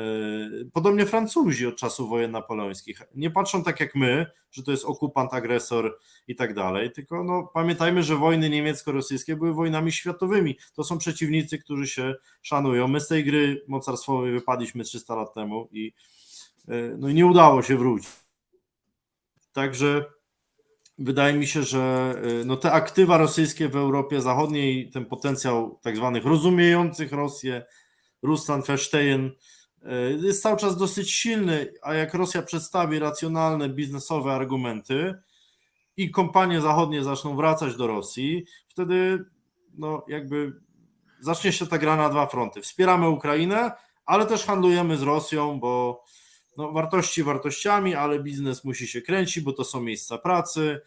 [0.72, 3.02] Podobnie Francuzi od czasów wojen napoleońskich.
[3.14, 7.50] Nie patrzą tak jak my, że to jest okupant, agresor i tak dalej, tylko no,
[7.54, 10.58] pamiętajmy, że wojny niemiecko-rosyjskie były wojnami światowymi.
[10.74, 12.88] To są przeciwnicy, którzy się szanują.
[12.88, 15.92] My z tej gry mocarstwowej wypadliśmy 300 lat temu i,
[16.98, 18.10] no, i nie udało się wrócić.
[19.52, 20.04] Także
[20.98, 22.14] wydaje mi się, że
[22.44, 27.64] no, te aktywa rosyjskie w Europie Zachodniej, ten potencjał tak zwanych rozumiejących Rosję,
[28.22, 29.30] Ruslan, Verstehen,
[30.22, 35.14] jest cały czas dosyć silny, a jak Rosja przedstawi racjonalne biznesowe argumenty
[35.96, 39.24] i kompanie zachodnie zaczną wracać do Rosji, wtedy
[39.78, 40.52] no jakby
[41.20, 42.60] zacznie się ta gra na dwa fronty.
[42.60, 43.72] Wspieramy Ukrainę,
[44.06, 46.04] ale też handlujemy z Rosją, bo
[46.56, 50.80] no, wartości wartościami, ale biznes musi się kręcić, bo to są miejsca pracy,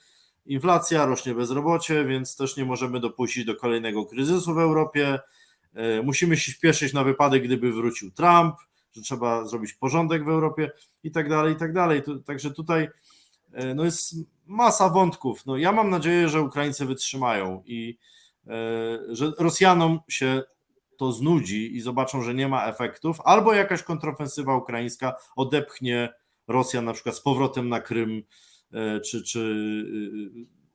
[0.45, 5.19] inflacja, rośnie bezrobocie, więc też nie możemy dopuścić do kolejnego kryzysu w Europie.
[6.03, 8.55] Musimy się śpieszyć na wypadek, gdyby wrócił Trump,
[8.91, 10.71] że trzeba zrobić porządek w Europie
[11.03, 12.01] i tak dalej, i tak dalej.
[12.25, 12.89] Także tutaj
[13.75, 14.15] no jest
[14.45, 15.45] masa wątków.
[15.45, 17.97] No ja mam nadzieję, że Ukraińcy wytrzymają i
[19.09, 20.43] że Rosjanom się
[20.97, 26.13] to znudzi i zobaczą, że nie ma efektów, albo jakaś kontrofensywa ukraińska odepchnie
[26.47, 28.23] Rosjan na przykład z powrotem na Krym,
[29.05, 29.55] czy, czy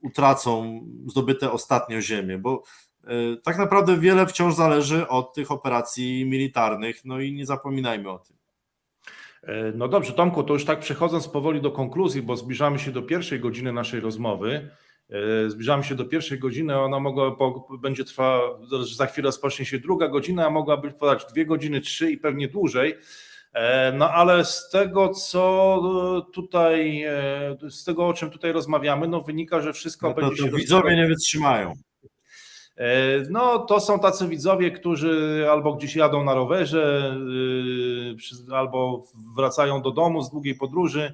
[0.03, 2.63] utracą zdobyte ostatnio ziemię, bo
[3.43, 8.37] tak naprawdę wiele wciąż zależy od tych operacji militarnych, no i nie zapominajmy o tym.
[9.75, 13.41] No dobrze, Tomku, to już tak przechodząc powoli do konkluzji, bo zbliżamy się do pierwszej
[13.41, 14.71] godziny naszej rozmowy.
[15.47, 17.37] Zbliżamy się do pierwszej godziny, ona mogła,
[17.81, 18.41] będzie trwała,
[18.97, 22.95] za chwilę rozpocznie się druga godzina, a mogłaby trwać dwie godziny, trzy i pewnie dłużej.
[23.95, 27.05] No ale z tego, co tutaj,
[27.69, 30.57] z tego, o czym tutaj rozmawiamy, no wynika, że wszystko no to, będzie to się
[30.57, 31.73] widzowie nie wytrzymają.
[33.31, 37.17] No, to są tacy widzowie, którzy albo gdzieś jadą na rowerze,
[38.53, 39.05] albo
[39.37, 41.13] wracają do domu z długiej podróży,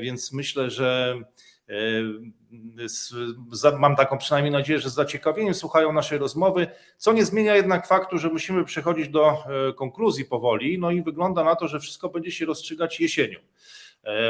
[0.00, 1.18] więc myślę, że
[3.78, 8.18] mam taką przynajmniej nadzieję, że z zaciekawieniem słuchają naszej rozmowy, co nie zmienia jednak faktu,
[8.18, 9.38] że musimy przechodzić do
[9.76, 13.38] konkluzji powoli, no i wygląda na to, że wszystko będzie się rozstrzygać jesienią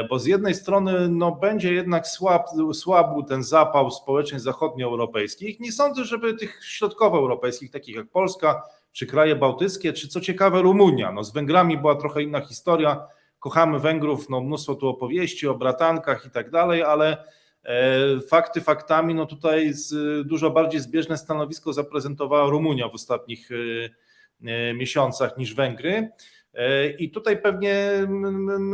[0.09, 5.59] bo z jednej strony no, będzie jednak słab, słabł ten zapał społeczeństw zachodnioeuropejskich.
[5.59, 11.11] Nie sądzę, żeby tych środkowoeuropejskich, takich jak Polska, czy kraje bałtyckie, czy co ciekawe Rumunia.
[11.11, 13.07] No, z Węgrami była trochę inna historia.
[13.39, 17.17] Kochamy Węgrów, no, mnóstwo tu opowieści o bratankach i tak dalej, ale
[17.63, 19.93] e, fakty faktami, no tutaj z,
[20.27, 23.55] dużo bardziej zbieżne stanowisko zaprezentowała Rumunia w ostatnich e,
[24.51, 26.09] e, miesiącach niż Węgry.
[26.99, 27.89] I tutaj pewnie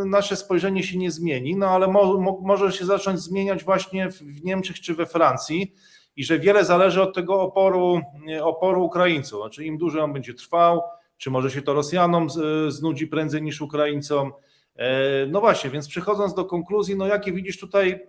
[0.06, 4.44] nasze spojrzenie się nie zmieni, no ale mo, mo, może się zacząć zmieniać właśnie w
[4.44, 5.74] Niemczech czy we Francji
[6.16, 8.02] i że wiele zależy od tego oporu,
[8.42, 9.42] oporu Ukraińców.
[9.42, 10.82] Znaczy im dłużej on będzie trwał,
[11.18, 12.28] czy może się to Rosjanom
[12.68, 14.32] znudzi prędzej niż Ukraińcom.
[15.28, 18.08] No właśnie, więc przechodząc do konkluzji, no jakie widzisz tutaj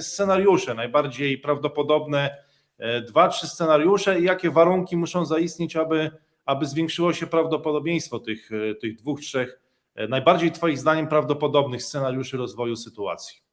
[0.00, 2.36] scenariusze najbardziej prawdopodobne,
[3.08, 6.10] dwa, trzy scenariusze i jakie warunki muszą zaistnieć, aby
[6.44, 9.60] aby zwiększyło się prawdopodobieństwo tych, tych dwóch, trzech
[10.08, 13.44] najbardziej Twoim zdaniem prawdopodobnych scenariuszy rozwoju sytuacji?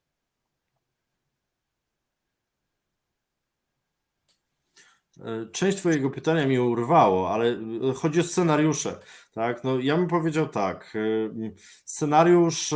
[5.52, 7.58] Część Twojego pytania mi urwało, ale
[7.96, 9.00] chodzi o scenariusze.
[9.34, 9.64] Tak?
[9.64, 10.98] No, ja bym powiedział tak.
[11.86, 12.74] Scenariusz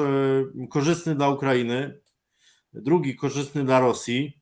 [0.70, 2.02] korzystny dla Ukrainy,
[2.74, 4.42] drugi korzystny dla Rosji,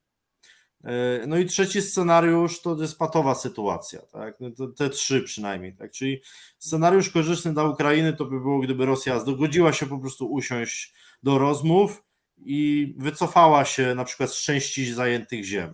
[1.28, 4.38] no i trzeci scenariusz to jest patowa sytuacja, tak?
[4.40, 5.92] No te trzy przynajmniej, tak?
[5.92, 6.22] Czyli
[6.60, 11.38] scenariusz korzystny dla Ukrainy to by było, gdyby Rosja zgodziła się po prostu usiąść do
[11.38, 12.04] rozmów
[12.46, 15.74] i wycofała się na przykład z części zajętych ziem.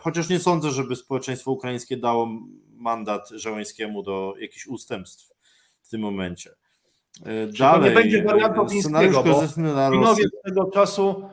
[0.00, 2.28] Chociaż nie sądzę, żeby społeczeństwo ukraińskie dało
[2.72, 5.32] mandat Żeleńskiemu do jakichś ustępstw
[5.82, 6.50] w tym momencie.
[7.58, 10.24] Dalej, nie będzie wariantu scenariusz korzystny dla Rosji.
[10.44, 11.28] tego czasu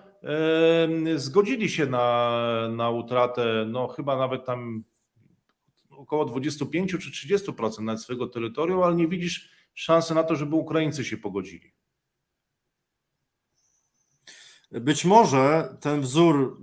[1.15, 4.83] zgodzili się na, na utratę, no chyba nawet tam
[5.89, 11.05] około 25 czy 30% nawet swojego terytorium, ale nie widzisz szansy na to, żeby Ukraińcy
[11.05, 11.73] się pogodzili.
[14.71, 16.61] Być może ten wzór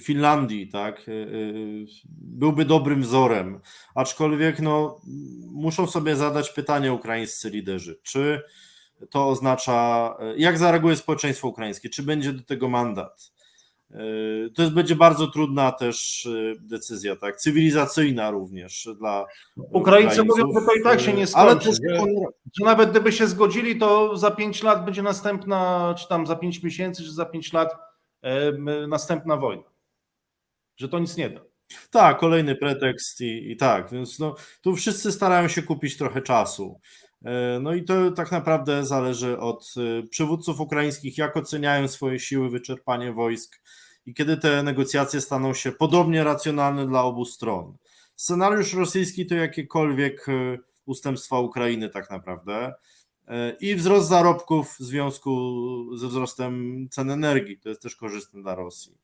[0.00, 1.06] Finlandii, tak,
[2.18, 3.60] byłby dobrym wzorem,
[3.94, 5.00] aczkolwiek no,
[5.50, 8.42] muszą sobie zadać pytanie ukraińscy liderzy, czy
[9.10, 13.32] to oznacza, jak zareaguje społeczeństwo ukraińskie, czy będzie do tego mandat.
[14.54, 16.28] To jest, będzie bardzo trudna też
[16.60, 19.26] decyzja, tak, cywilizacyjna również dla
[19.56, 21.72] Ukraińcy mówią, że to i tak się nie skończy, ale że,
[22.58, 26.62] że nawet gdyby się zgodzili, to za 5 lat będzie następna, czy tam za 5
[26.62, 27.76] miesięcy, czy za 5 lat
[28.22, 28.52] e,
[28.86, 29.62] następna wojna.
[30.76, 31.40] Że to nic nie da.
[31.90, 36.80] Tak, kolejny pretekst i, i tak, więc no, tu wszyscy starają się kupić trochę czasu.
[37.24, 42.50] E, No i to tak naprawdę zależy od e, przywódców ukraińskich, jak oceniają swoje siły,
[42.50, 43.60] wyczerpanie wojsk
[44.06, 47.76] i kiedy te negocjacje staną się podobnie racjonalne dla obu stron.
[48.16, 52.74] Scenariusz rosyjski to jakiekolwiek e, ustępstwa Ukrainy tak naprawdę
[53.60, 55.56] i wzrost zarobków w związku
[55.96, 57.58] ze wzrostem cen energii.
[57.58, 58.98] To jest też korzystne dla Rosji.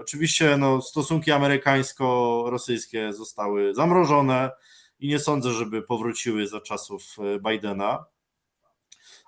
[0.00, 4.50] Oczywiście no, stosunki amerykańsko-rosyjskie zostały zamrożone
[4.98, 8.04] i nie sądzę, żeby powróciły za czasów e, Bidena.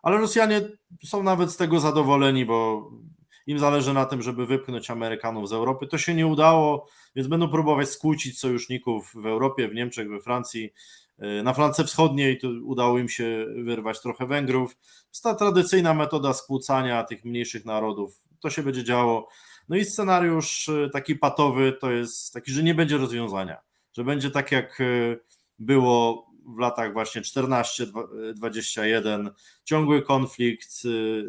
[0.02, 0.60] Ale Rosjanie
[1.04, 2.90] są nawet z tego zadowoleni, bo
[3.46, 5.86] im zależy na tym, żeby wypchnąć Amerykanów z Europy.
[5.86, 10.72] To się nie udało, więc będą próbować skłócić sojuszników w Europie, w Niemczech, we Francji.
[11.18, 14.76] E, Na flance wschodniej to udało im się wyrwać trochę Węgrów.
[15.22, 18.14] Ta tradycyjna metoda skłócania tych mniejszych narodów.
[18.40, 19.28] To się będzie działo.
[19.68, 23.56] No i scenariusz e, taki patowy to jest taki, że nie będzie rozwiązania,
[23.92, 24.78] że będzie tak jak
[25.58, 29.30] było w latach właśnie 14-21,
[29.64, 31.24] ciągły konflikt, y,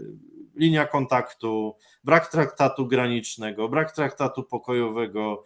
[0.56, 5.44] linia kontaktu, brak traktatu granicznego, brak traktatu pokojowego,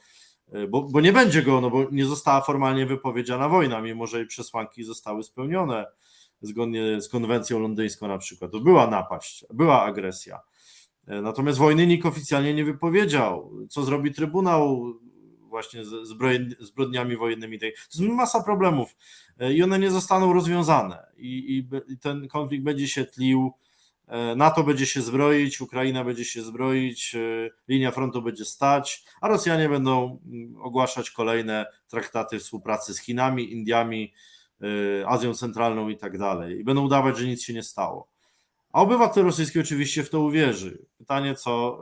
[0.55, 4.17] y, bo, bo nie będzie go, no bo nie została formalnie wypowiedziana wojna, mimo że
[4.17, 5.85] jej przesłanki zostały spełnione
[6.41, 8.51] zgodnie z konwencją londyńską na przykład.
[8.51, 10.39] To była napaść, była agresja.
[11.07, 13.51] E, Natomiast wojny nikt oficjalnie nie wypowiedział.
[13.69, 14.93] Co zrobi Trybunał
[15.53, 15.81] właśnie
[16.59, 17.59] zbrodniami wojennymi?
[17.59, 18.95] To jest masa problemów
[19.39, 21.05] e, i one nie zostaną rozwiązane.
[21.17, 23.51] I, i ten konflikt będzie się tlił.
[24.07, 29.27] e, NATO będzie się zbroić, Ukraina będzie się zbroić, e, linia frontu będzie stać, a
[29.27, 34.13] Rosjanie będą mm, ogłaszać kolejne traktaty współpracy z Chinami, Indiami,
[35.05, 36.59] Azją Centralną i tak dalej.
[36.59, 38.07] I będą udawać, że nic się nie stało.
[38.71, 40.85] A obywatel rosyjski oczywiście w to uwierzy.
[40.97, 41.81] Pytanie, co,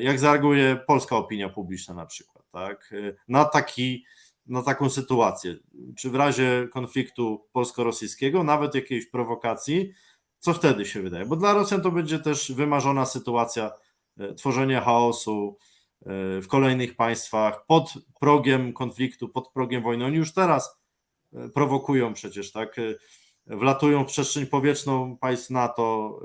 [0.00, 2.90] jak zareaguje polska opinia publiczna na przykład, tak?
[2.92, 4.04] E, Na, taki,
[4.46, 5.56] na taką sytuację.
[5.96, 9.92] Czy w razie konfliktu polsko-rosyjskiego, nawet jakiejś prowokacji,
[10.38, 11.26] co wtedy się wydaje?
[11.26, 13.70] Bo dla Rosjan to będzie też wymarzona sytuacja,
[14.18, 15.56] e, tworzenie chaosu
[16.02, 20.04] e, w kolejnych państwach pod progiem konfliktu, pod progiem wojny.
[20.04, 20.84] Oni już teraz
[21.54, 22.76] prowokują przecież, tak?
[23.46, 26.20] Wlatują w przestrzeń powietrzną państw NATO,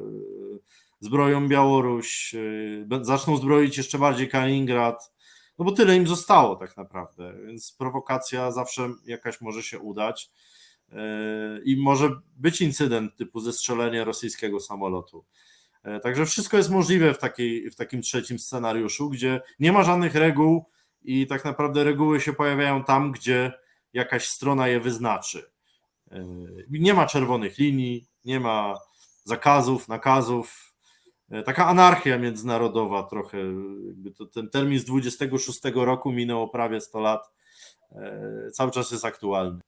[0.55, 0.59] y,
[0.99, 5.13] zbroją Białoruś, y, zaczną zbroić jeszcze bardziej Kaliningrad,
[5.59, 10.31] no bo tyle im zostało tak naprawdę, więc prowokacja zawsze jakaś może się udać
[10.89, 10.95] y,
[11.65, 15.25] i może być incydent typu zestrzelenie rosyjskiego samolotu.
[15.83, 20.15] E, Także wszystko jest możliwe w, takiej, w takim trzecim scenariuszu, gdzie nie ma żadnych
[20.15, 20.65] reguł
[21.01, 23.53] i tak naprawdę reguły się pojawiają tam, gdzie
[23.93, 25.51] jakaś strona je wyznaczy.
[26.11, 28.79] Yy, Nie ma czerwonych linii, nie ma
[29.23, 30.68] zakazów, nakazów.
[31.31, 33.37] Yy, Taka anarchia międzynarodowa trochę.
[34.33, 37.31] Ten termin z 26 roku minęło prawie 100 lat.
[37.91, 39.59] Yy, Cały czas jest aktualny.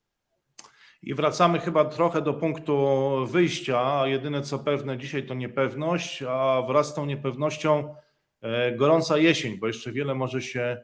[1.03, 2.77] I wracamy chyba trochę do punktu
[3.25, 4.07] wyjścia.
[4.07, 7.95] Jedyne co pewne dzisiaj to niepewność, a wraz z tą niepewnością
[8.41, 10.83] e, gorąca jesień, bo jeszcze wiele może się e,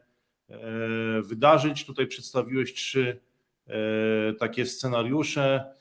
[1.22, 1.86] wydarzyć.
[1.86, 3.20] Tutaj przedstawiłeś trzy
[3.66, 3.72] e,
[4.32, 5.74] takie scenariusze.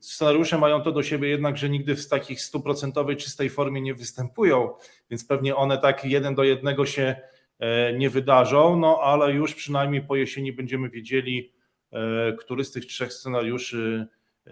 [0.00, 4.70] Scenariusze mają to do siebie jednak, że nigdy w takich stuprocentowej czystej formie nie występują,
[5.10, 7.16] więc pewnie one tak jeden do jednego się
[7.58, 11.52] e, nie wydarzą, no ale już przynajmniej po jesieni będziemy wiedzieli,
[11.92, 14.06] e, który z tych trzech scenariuszy
[14.46, 14.50] e,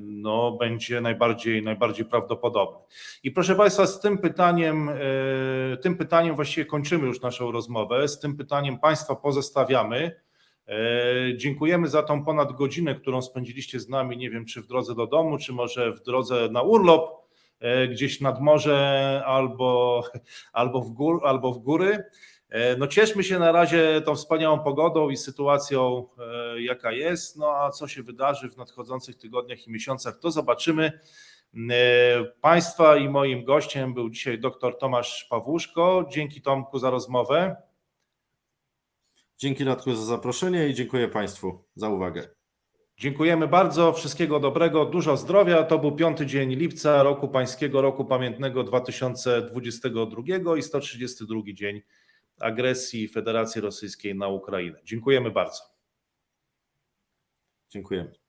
[0.00, 2.78] no, będzie najbardziej, najbardziej prawdopodobny.
[3.22, 4.90] I proszę Państwa, z tym pytaniem,
[5.82, 8.08] tym pytaniem właściwie kończymy już naszą rozmowę.
[8.08, 10.23] Z tym pytaniem Państwa pozostawiamy.
[10.68, 14.16] E, Dziękujemy za tą ponad godzinę, którą spędziliście z nami.
[14.16, 17.10] Nie wiem, czy w drodze do domu, czy może w drodze na urlop,
[17.60, 20.02] e, gdzieś nad morze albo,
[20.52, 22.04] albo, w, gór, albo w góry.
[22.48, 26.08] E, No cieszmy się na razie tą wspaniałą pogodą i sytuacją,
[26.58, 31.00] jaka jest, no a co się wydarzy w nadchodzących tygodniach i miesiącach, to zobaczymy.
[32.40, 36.04] Państwa i moim gościem był dzisiaj dr Tomasz Pawłuszko.
[36.10, 37.56] Dzięki Tomku za rozmowę.
[39.44, 42.28] Dzięki Radku za zaproszenie i dziękuję Państwu za uwagę.
[42.98, 45.62] Dziękujemy bardzo, wszystkiego dobrego, dużo zdrowia.
[45.62, 51.82] To był piąty dzień lipca roku pańskiego, roku pamiętnego 2022 i 132 dzień
[52.40, 54.80] agresji Federacji Rosyjskiej na Ukrainę.
[54.84, 55.62] Dziękujemy bardzo.
[57.68, 58.23] Dziękujemy.